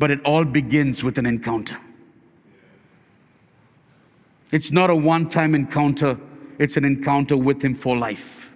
But 0.00 0.10
it 0.10 0.20
all 0.24 0.46
begins 0.46 1.04
with 1.04 1.18
an 1.18 1.26
encounter. 1.26 1.76
It's 4.50 4.72
not 4.72 4.88
a 4.88 4.96
one 4.96 5.28
time 5.28 5.54
encounter, 5.54 6.18
it's 6.58 6.78
an 6.78 6.86
encounter 6.86 7.36
with 7.36 7.62
Him 7.62 7.74
for 7.74 7.98
life. 7.98 8.50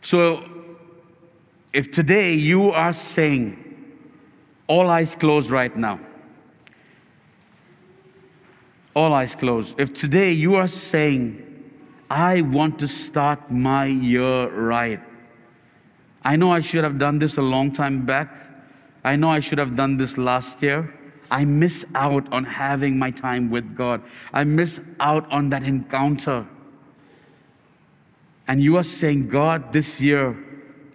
So, 0.00 0.48
if 1.74 1.90
today 1.90 2.32
you 2.32 2.70
are 2.70 2.94
saying, 2.94 3.62
all 4.66 4.88
eyes 4.88 5.14
closed 5.14 5.50
right 5.50 5.76
now. 5.76 6.00
All 8.94 9.12
eyes 9.12 9.34
closed. 9.34 9.78
If 9.78 9.92
today 9.92 10.32
you 10.32 10.54
are 10.54 10.66
saying, 10.66 11.46
I 12.10 12.40
want 12.40 12.78
to 12.78 12.88
start 12.88 13.50
my 13.50 13.84
year 13.84 14.48
right. 14.48 15.00
I 16.24 16.36
know 16.36 16.52
I 16.52 16.60
should 16.60 16.84
have 16.84 16.98
done 16.98 17.18
this 17.18 17.36
a 17.36 17.42
long 17.42 17.70
time 17.70 18.06
back. 18.06 18.49
I 19.04 19.16
know 19.16 19.30
I 19.30 19.40
should 19.40 19.58
have 19.58 19.76
done 19.76 19.96
this 19.96 20.18
last 20.18 20.62
year. 20.62 20.94
I 21.30 21.44
miss 21.44 21.84
out 21.94 22.30
on 22.32 22.44
having 22.44 22.98
my 22.98 23.10
time 23.10 23.50
with 23.50 23.76
God. 23.76 24.02
I 24.32 24.44
miss 24.44 24.80
out 24.98 25.30
on 25.30 25.50
that 25.50 25.62
encounter. 25.62 26.46
And 28.48 28.60
you 28.62 28.76
are 28.76 28.84
saying, 28.84 29.28
God, 29.28 29.72
this 29.72 30.00
year, 30.00 30.36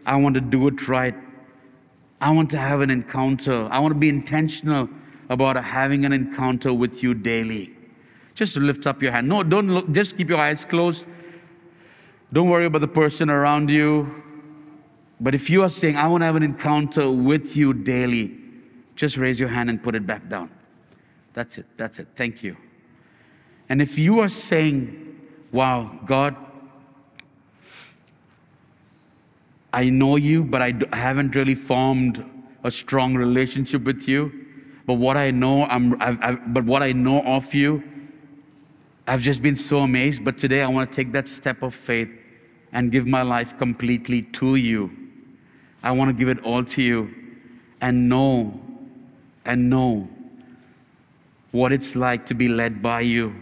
I 0.05 0.17
want 0.17 0.35
to 0.35 0.41
do 0.41 0.67
it 0.67 0.87
right. 0.87 1.15
I 2.19 2.31
want 2.31 2.49
to 2.51 2.57
have 2.57 2.81
an 2.81 2.89
encounter. 2.89 3.67
I 3.71 3.79
want 3.79 3.93
to 3.93 3.99
be 3.99 4.09
intentional 4.09 4.89
about 5.29 5.55
having 5.63 6.05
an 6.05 6.13
encounter 6.13 6.73
with 6.73 7.01
you 7.01 7.13
daily. 7.13 7.73
Just 8.35 8.57
lift 8.57 8.85
up 8.85 9.01
your 9.01 9.13
hand. 9.13 9.27
No, 9.27 9.41
don't 9.43 9.69
look, 9.69 9.91
just 9.91 10.17
keep 10.17 10.29
your 10.29 10.39
eyes 10.39 10.65
closed. 10.65 11.06
Don't 12.33 12.49
worry 12.49 12.65
about 12.65 12.81
the 12.81 12.87
person 12.87 13.29
around 13.29 13.69
you. 13.69 14.23
But 15.19 15.33
if 15.33 15.49
you 15.49 15.63
are 15.63 15.69
saying, 15.69 15.95
I 15.95 16.07
want 16.07 16.21
to 16.21 16.25
have 16.25 16.35
an 16.35 16.43
encounter 16.43 17.09
with 17.09 17.55
you 17.55 17.73
daily, 17.73 18.37
just 18.95 19.17
raise 19.17 19.39
your 19.39 19.49
hand 19.49 19.69
and 19.69 19.81
put 19.81 19.95
it 19.95 20.05
back 20.05 20.27
down. 20.27 20.51
That's 21.33 21.57
it. 21.57 21.65
That's 21.77 21.99
it. 21.99 22.07
Thank 22.15 22.43
you. 22.43 22.57
And 23.69 23.81
if 23.81 23.97
you 23.97 24.19
are 24.19 24.29
saying, 24.29 25.05
Wow, 25.51 25.99
God, 26.05 26.35
I 29.71 29.89
know 29.89 30.17
you, 30.17 30.43
but 30.43 30.61
I 30.61 30.73
haven't 30.91 31.33
really 31.33 31.55
formed 31.55 32.29
a 32.65 32.71
strong 32.71 33.15
relationship 33.15 33.83
with 33.83 34.05
you. 34.07 34.33
But 34.85 34.95
what 34.95 35.15
I 35.15 35.31
know, 35.31 35.65
I'm, 35.65 36.01
I've, 36.01 36.21
I've, 36.21 36.53
but 36.53 36.65
what 36.65 36.83
I 36.83 36.91
know 36.91 37.21
of 37.23 37.53
you, 37.53 37.83
I've 39.07 39.21
just 39.21 39.41
been 39.41 39.55
so 39.55 39.77
amazed. 39.77 40.25
But 40.25 40.37
today 40.37 40.61
I 40.61 40.67
want 40.67 40.91
to 40.91 40.95
take 40.95 41.13
that 41.13 41.29
step 41.29 41.61
of 41.61 41.73
faith 41.73 42.09
and 42.73 42.91
give 42.91 43.07
my 43.07 43.21
life 43.21 43.57
completely 43.57 44.23
to 44.23 44.55
you. 44.55 45.04
I 45.86 45.92
want 45.92 46.10
to 46.10 46.13
give 46.13 46.29
it 46.29 46.44
all 46.44 46.63
to 46.63 46.81
you 46.81 47.13
and 47.79 48.10
know 48.10 48.60
and 49.46 49.69
know 49.69 50.10
what 51.52 51.71
it's 51.71 51.96
like 51.96 52.25
to 52.25 52.33
be 52.33 52.48
led 52.48 52.81
by 52.81 53.02
you, 53.02 53.36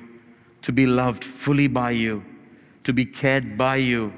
to 0.64 0.74
be 0.74 0.86
loved 0.86 1.24
fully 1.24 1.68
by 1.68 1.92
you, 1.92 2.22
to 2.84 2.92
be 2.92 3.06
cared 3.06 3.58
by 3.58 3.78
you, 3.78 4.14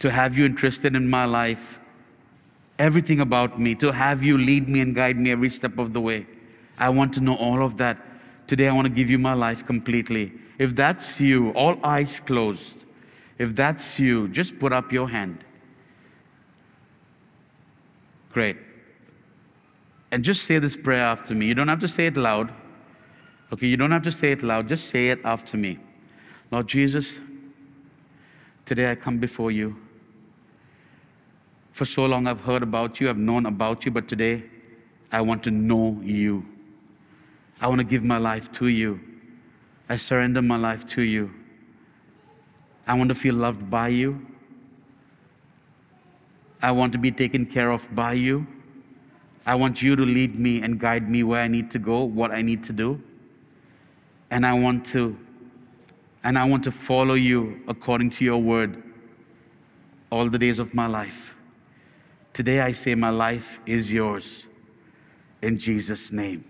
to 0.00 0.10
have 0.10 0.36
you 0.36 0.44
interested 0.44 0.96
in 0.96 1.08
my 1.08 1.24
life, 1.24 1.78
everything 2.80 3.20
about 3.20 3.60
me, 3.60 3.76
to 3.76 3.92
have 3.92 4.24
you 4.24 4.36
lead 4.36 4.68
me 4.68 4.80
and 4.80 4.92
guide 4.92 5.16
me 5.16 5.30
every 5.30 5.50
step 5.50 5.78
of 5.78 5.92
the 5.92 6.00
way. 6.00 6.26
I 6.78 6.88
want 6.88 7.14
to 7.14 7.20
know 7.20 7.36
all 7.36 7.64
of 7.64 7.76
that. 7.76 7.96
Today, 8.48 8.66
I 8.66 8.72
want 8.72 8.86
to 8.86 8.92
give 8.92 9.08
you 9.08 9.18
my 9.18 9.34
life 9.34 9.64
completely. 9.64 10.32
If 10.58 10.74
that's 10.74 11.20
you, 11.20 11.50
all 11.50 11.78
eyes 11.84 12.18
closed, 12.18 12.84
if 13.38 13.54
that's 13.54 14.00
you, 14.00 14.26
just 14.26 14.58
put 14.58 14.72
up 14.72 14.90
your 14.90 15.08
hand. 15.08 15.44
Great. 18.30 18.56
And 20.10 20.24
just 20.24 20.44
say 20.44 20.58
this 20.58 20.76
prayer 20.76 21.04
after 21.04 21.34
me. 21.34 21.46
You 21.46 21.54
don't 21.54 21.68
have 21.68 21.80
to 21.80 21.88
say 21.88 22.06
it 22.06 22.16
loud. 22.16 22.52
Okay, 23.52 23.66
you 23.66 23.76
don't 23.76 23.90
have 23.90 24.02
to 24.02 24.12
say 24.12 24.32
it 24.32 24.42
loud. 24.42 24.68
Just 24.68 24.88
say 24.88 25.10
it 25.10 25.20
after 25.24 25.56
me. 25.56 25.78
Lord 26.50 26.68
Jesus, 26.68 27.18
today 28.64 28.90
I 28.90 28.94
come 28.94 29.18
before 29.18 29.50
you. 29.50 29.76
For 31.72 31.84
so 31.84 32.06
long 32.06 32.26
I've 32.26 32.40
heard 32.40 32.62
about 32.62 33.00
you, 33.00 33.08
I've 33.08 33.16
known 33.16 33.46
about 33.46 33.84
you, 33.84 33.90
but 33.90 34.08
today 34.08 34.44
I 35.12 35.20
want 35.20 35.42
to 35.44 35.50
know 35.50 36.00
you. 36.02 36.46
I 37.60 37.66
want 37.66 37.78
to 37.78 37.84
give 37.84 38.04
my 38.04 38.18
life 38.18 38.50
to 38.52 38.66
you. 38.66 39.00
I 39.88 39.96
surrender 39.96 40.42
my 40.42 40.56
life 40.56 40.86
to 40.86 41.02
you. 41.02 41.32
I 42.86 42.94
want 42.94 43.08
to 43.08 43.14
feel 43.14 43.34
loved 43.34 43.70
by 43.70 43.88
you. 43.88 44.26
I 46.62 46.72
want 46.72 46.92
to 46.92 46.98
be 46.98 47.10
taken 47.10 47.46
care 47.46 47.70
of 47.70 47.94
by 47.94 48.12
you. 48.12 48.46
I 49.46 49.54
want 49.54 49.80
you 49.80 49.96
to 49.96 50.02
lead 50.02 50.38
me 50.38 50.60
and 50.60 50.78
guide 50.78 51.08
me 51.08 51.22
where 51.22 51.40
I 51.40 51.48
need 51.48 51.70
to 51.72 51.78
go, 51.78 52.04
what 52.04 52.30
I 52.30 52.42
need 52.42 52.64
to 52.64 52.72
do. 52.72 53.02
And 54.30 54.44
I 54.44 54.52
want 54.52 54.84
to 54.86 55.16
and 56.22 56.38
I 56.38 56.44
want 56.44 56.64
to 56.64 56.70
follow 56.70 57.14
you 57.14 57.62
according 57.66 58.10
to 58.10 58.24
your 58.24 58.38
word 58.38 58.82
all 60.10 60.28
the 60.28 60.38
days 60.38 60.58
of 60.58 60.74
my 60.74 60.86
life. 60.86 61.34
Today 62.34 62.60
I 62.60 62.72
say 62.72 62.94
my 62.94 63.10
life 63.10 63.58
is 63.64 63.90
yours 63.90 64.46
in 65.40 65.58
Jesus 65.58 66.12
name. 66.12 66.44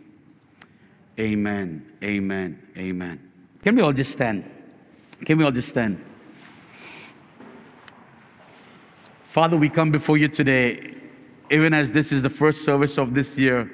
Amen. 1.19 1.93
Amen. 2.03 2.61
Amen. 2.77 3.31
Can 3.63 3.77
we 3.77 3.83
all 3.83 3.93
just 3.93 4.13
stand? 4.13 4.51
Can 5.25 5.39
we 5.39 5.45
all 5.45 5.53
just 5.53 5.69
stand? 5.69 6.05
Father, 9.31 9.57
we 9.57 9.69
come 9.69 9.93
before 9.93 10.19
you 10.19 10.27
today, 10.27 10.93
even 11.53 11.73
as 11.73 11.93
this 11.93 12.11
is 12.11 12.21
the 12.21 12.29
first 12.29 12.65
service 12.65 12.99
of 12.99 13.15
this 13.15 13.39
year. 13.39 13.71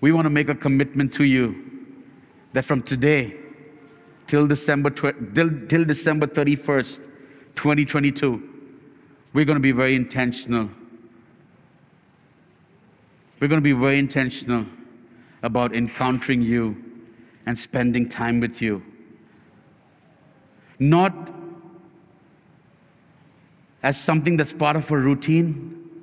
We 0.00 0.10
want 0.10 0.24
to 0.24 0.30
make 0.30 0.48
a 0.48 0.56
commitment 0.56 1.12
to 1.12 1.22
you 1.22 1.54
that 2.52 2.64
from 2.64 2.82
today 2.82 3.36
till 4.26 4.48
December, 4.48 4.90
till, 4.90 5.12
till 5.68 5.84
December 5.84 6.26
31st, 6.26 6.96
2022, 7.54 8.42
we're 9.32 9.44
going 9.44 9.54
to 9.54 9.60
be 9.60 9.70
very 9.70 9.94
intentional. 9.94 10.68
We're 13.38 13.46
going 13.46 13.60
to 13.60 13.64
be 13.64 13.72
very 13.72 14.00
intentional 14.00 14.66
about 15.44 15.76
encountering 15.76 16.42
you 16.42 16.76
and 17.46 17.56
spending 17.56 18.08
time 18.08 18.40
with 18.40 18.60
you. 18.60 18.82
Not 20.80 21.35
as 23.86 23.96
something 23.96 24.36
that's 24.36 24.52
part 24.52 24.74
of 24.74 24.90
a 24.90 24.98
routine, 24.98 26.02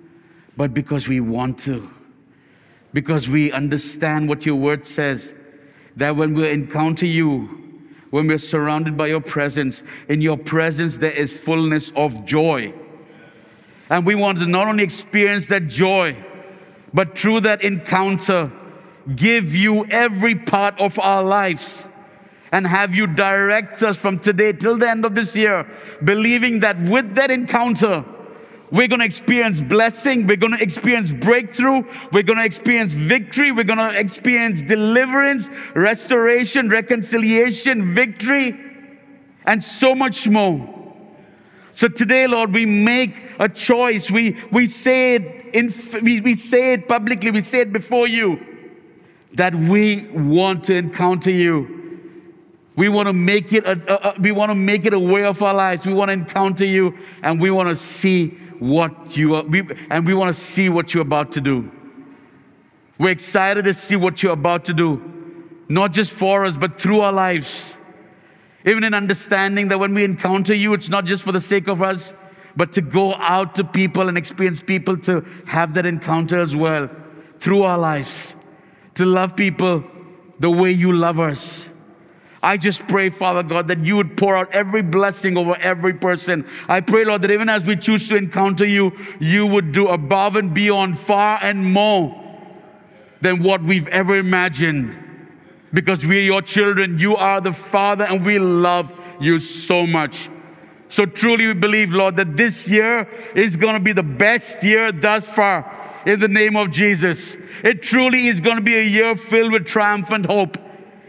but 0.55 0.73
because 0.73 1.09
we 1.09 1.19
want 1.19 1.59
to. 1.59 1.89
Because 2.93 3.27
we 3.27 3.51
understand 3.51 4.29
what 4.29 4.45
your 4.45 4.55
word 4.55 4.85
says 4.85 5.33
that 5.97 6.15
when 6.15 6.33
we 6.33 6.49
encounter 6.49 7.05
you, 7.05 7.41
when 8.09 8.27
we're 8.27 8.37
surrounded 8.37 8.95
by 8.95 9.07
your 9.07 9.19
presence, 9.19 9.83
in 10.07 10.21
your 10.21 10.37
presence 10.37 10.95
there 10.95 11.11
is 11.11 11.33
fullness 11.33 11.91
of 11.93 12.23
joy. 12.23 12.73
And 13.89 14.05
we 14.05 14.15
want 14.15 14.39
to 14.39 14.45
not 14.45 14.65
only 14.65 14.85
experience 14.85 15.47
that 15.47 15.67
joy, 15.67 16.15
but 16.93 17.17
through 17.17 17.41
that 17.41 17.63
encounter, 17.63 18.49
give 19.13 19.53
you 19.53 19.83
every 19.87 20.35
part 20.35 20.79
of 20.79 20.97
our 20.99 21.21
lives 21.21 21.83
and 22.53 22.67
have 22.67 22.93
you 22.93 23.07
direct 23.07 23.81
us 23.81 23.97
from 23.97 24.19
today 24.19 24.53
till 24.53 24.77
the 24.77 24.87
end 24.87 25.05
of 25.05 25.15
this 25.15 25.35
year, 25.35 25.67
believing 26.03 26.59
that 26.59 26.79
with 26.79 27.15
that 27.15 27.31
encounter, 27.31 28.05
we're 28.69 28.87
going 28.87 28.99
to 28.99 29.05
experience 29.05 29.59
blessing. 29.59 30.27
We're 30.27 30.37
going 30.37 30.55
to 30.55 30.61
experience 30.61 31.11
breakthrough. 31.11 31.81
We're 32.11 32.21
going 32.21 32.37
to 32.37 32.45
experience 32.45 32.93
victory. 32.93 33.51
We're 33.51 33.63
going 33.63 33.79
to 33.79 33.99
experience 33.99 34.61
deliverance, 34.61 35.49
restoration, 35.73 36.69
reconciliation, 36.69 37.95
victory, 37.95 38.55
and 39.45 39.63
so 39.63 39.95
much 39.95 40.29
more. 40.29 40.95
So 41.73 41.87
today, 41.87 42.27
Lord, 42.27 42.53
we 42.53 42.67
make 42.67 43.31
a 43.39 43.49
choice. 43.49 44.11
We, 44.11 44.39
we 44.51 44.67
say 44.67 45.15
it 45.15 45.55
in, 45.55 45.73
we, 46.03 46.21
we 46.21 46.35
say 46.35 46.73
it 46.73 46.87
publicly. 46.87 47.31
We 47.31 47.41
say 47.41 47.61
it 47.61 47.73
before 47.73 48.07
you 48.07 48.39
that 49.33 49.55
we 49.55 50.07
want 50.09 50.65
to 50.65 50.75
encounter 50.75 51.31
you. 51.31 51.82
We 52.75 52.89
want 52.89 53.07
to 53.07 53.13
make 53.13 53.53
it 53.53 53.65
a, 53.65 53.71
a, 53.87 54.09
a, 54.09 54.19
we 54.19 54.31
want 54.31 54.49
to 54.49 54.55
make 54.55 54.85
it 54.85 54.93
a 54.93 54.99
way 54.99 55.23
of 55.25 55.41
our 55.41 55.53
lives. 55.53 55.85
We 55.85 55.93
want 55.93 56.09
to 56.09 56.13
encounter 56.13 56.65
you 56.65 56.97
and 57.21 57.39
we 57.39 57.51
want 57.51 57.69
to 57.69 57.75
see 57.75 58.29
what 58.59 59.15
you 59.15 59.35
are 59.35 59.43
we, 59.43 59.63
and 59.89 60.05
we 60.05 60.13
want 60.13 60.35
to 60.35 60.41
see 60.41 60.69
what 60.69 60.93
you're 60.93 61.01
about 61.01 61.31
to 61.33 61.41
do. 61.41 61.71
We're 62.97 63.09
excited 63.09 63.65
to 63.65 63.73
see 63.73 63.95
what 63.95 64.23
you're 64.23 64.33
about 64.33 64.65
to 64.65 64.73
do, 64.73 65.01
not 65.67 65.93
just 65.93 66.13
for 66.13 66.45
us, 66.45 66.57
but 66.57 66.79
through 66.79 67.01
our 67.01 67.11
lives. 67.11 67.75
Even 68.65 68.83
in 68.83 68.93
understanding 68.93 69.67
that 69.67 69.79
when 69.79 69.93
we 69.93 70.03
encounter 70.03 70.53
you, 70.53 70.73
it's 70.73 70.89
not 70.89 71.05
just 71.05 71.23
for 71.23 71.31
the 71.31 71.41
sake 71.41 71.67
of 71.67 71.81
us, 71.81 72.13
but 72.55 72.71
to 72.73 72.81
go 72.81 73.13
out 73.15 73.55
to 73.55 73.63
people 73.63 74.07
and 74.07 74.17
experience 74.17 74.61
people 74.61 74.95
to 74.97 75.25
have 75.47 75.73
that 75.73 75.85
encounter 75.85 76.39
as 76.39 76.55
well 76.55 76.89
through 77.39 77.63
our 77.63 77.77
lives, 77.77 78.35
to 78.95 79.05
love 79.05 79.35
people 79.35 79.83
the 80.39 80.49
way 80.49 80.71
you 80.71 80.91
love 80.91 81.19
us 81.19 81.69
I 82.43 82.57
just 82.57 82.85
pray, 82.89 83.09
Father 83.09 83.41
God, 83.41 83.69
that 83.69 83.85
you 83.85 83.95
would 83.95 84.17
pour 84.17 84.35
out 84.35 84.51
every 84.51 84.81
blessing 84.81 85.37
over 85.37 85.55
every 85.61 85.93
person. 85.93 86.45
I 86.67 86.81
pray, 86.81 87.05
Lord, 87.05 87.21
that 87.21 87.31
even 87.31 87.47
as 87.47 87.65
we 87.65 87.77
choose 87.77 88.09
to 88.09 88.17
encounter 88.17 88.65
you, 88.65 88.91
you 89.19 89.47
would 89.47 89.71
do 89.71 89.87
above 89.87 90.35
and 90.35 90.53
beyond, 90.53 90.99
far 90.99 91.39
and 91.41 91.71
more 91.73 92.19
than 93.21 93.41
what 93.41 93.63
we've 93.63 93.87
ever 93.87 94.17
imagined. 94.17 94.97
Because 95.73 96.05
we 96.05 96.17
are 96.19 96.21
your 96.23 96.41
children, 96.41 96.99
you 96.99 97.15
are 97.15 97.39
the 97.39 97.53
Father, 97.53 98.03
and 98.03 98.25
we 98.25 98.37
love 98.39 98.91
you 99.21 99.39
so 99.39 99.87
much. 99.87 100.29
So 100.89 101.05
truly, 101.05 101.47
we 101.47 101.53
believe, 101.53 101.93
Lord, 101.93 102.17
that 102.17 102.35
this 102.35 102.67
year 102.67 103.07
is 103.35 103.55
going 103.55 103.75
to 103.75 103.79
be 103.79 103.93
the 103.93 104.03
best 104.03 104.61
year 104.63 104.91
thus 104.91 105.25
far 105.25 105.71
in 106.05 106.19
the 106.19 106.27
name 106.27 106.57
of 106.57 106.71
Jesus. 106.71 107.37
It 107.63 107.81
truly 107.81 108.27
is 108.27 108.41
going 108.41 108.57
to 108.57 108.61
be 108.61 108.75
a 108.75 108.83
year 108.83 109.15
filled 109.15 109.53
with 109.53 109.65
triumphant 109.65 110.25
hope. 110.25 110.57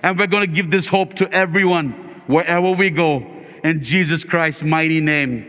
And 0.05 0.19
we're 0.19 0.27
going 0.27 0.47
to 0.47 0.55
give 0.55 0.71
this 0.71 0.87
hope 0.87 1.15
to 1.15 1.33
everyone 1.33 1.93
wherever 2.27 2.71
we 2.73 2.91
go. 2.91 3.27
In 3.65 3.83
Jesus 3.83 4.23
Christ's 4.23 4.63
mighty 4.63 5.01
name. 5.01 5.49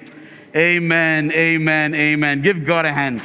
Amen, 0.55 1.29
amen, 1.33 1.93
amen. 1.93 2.41
Give 2.41 2.65
God 2.65 2.85
a 2.85 2.93
hand. 2.93 3.21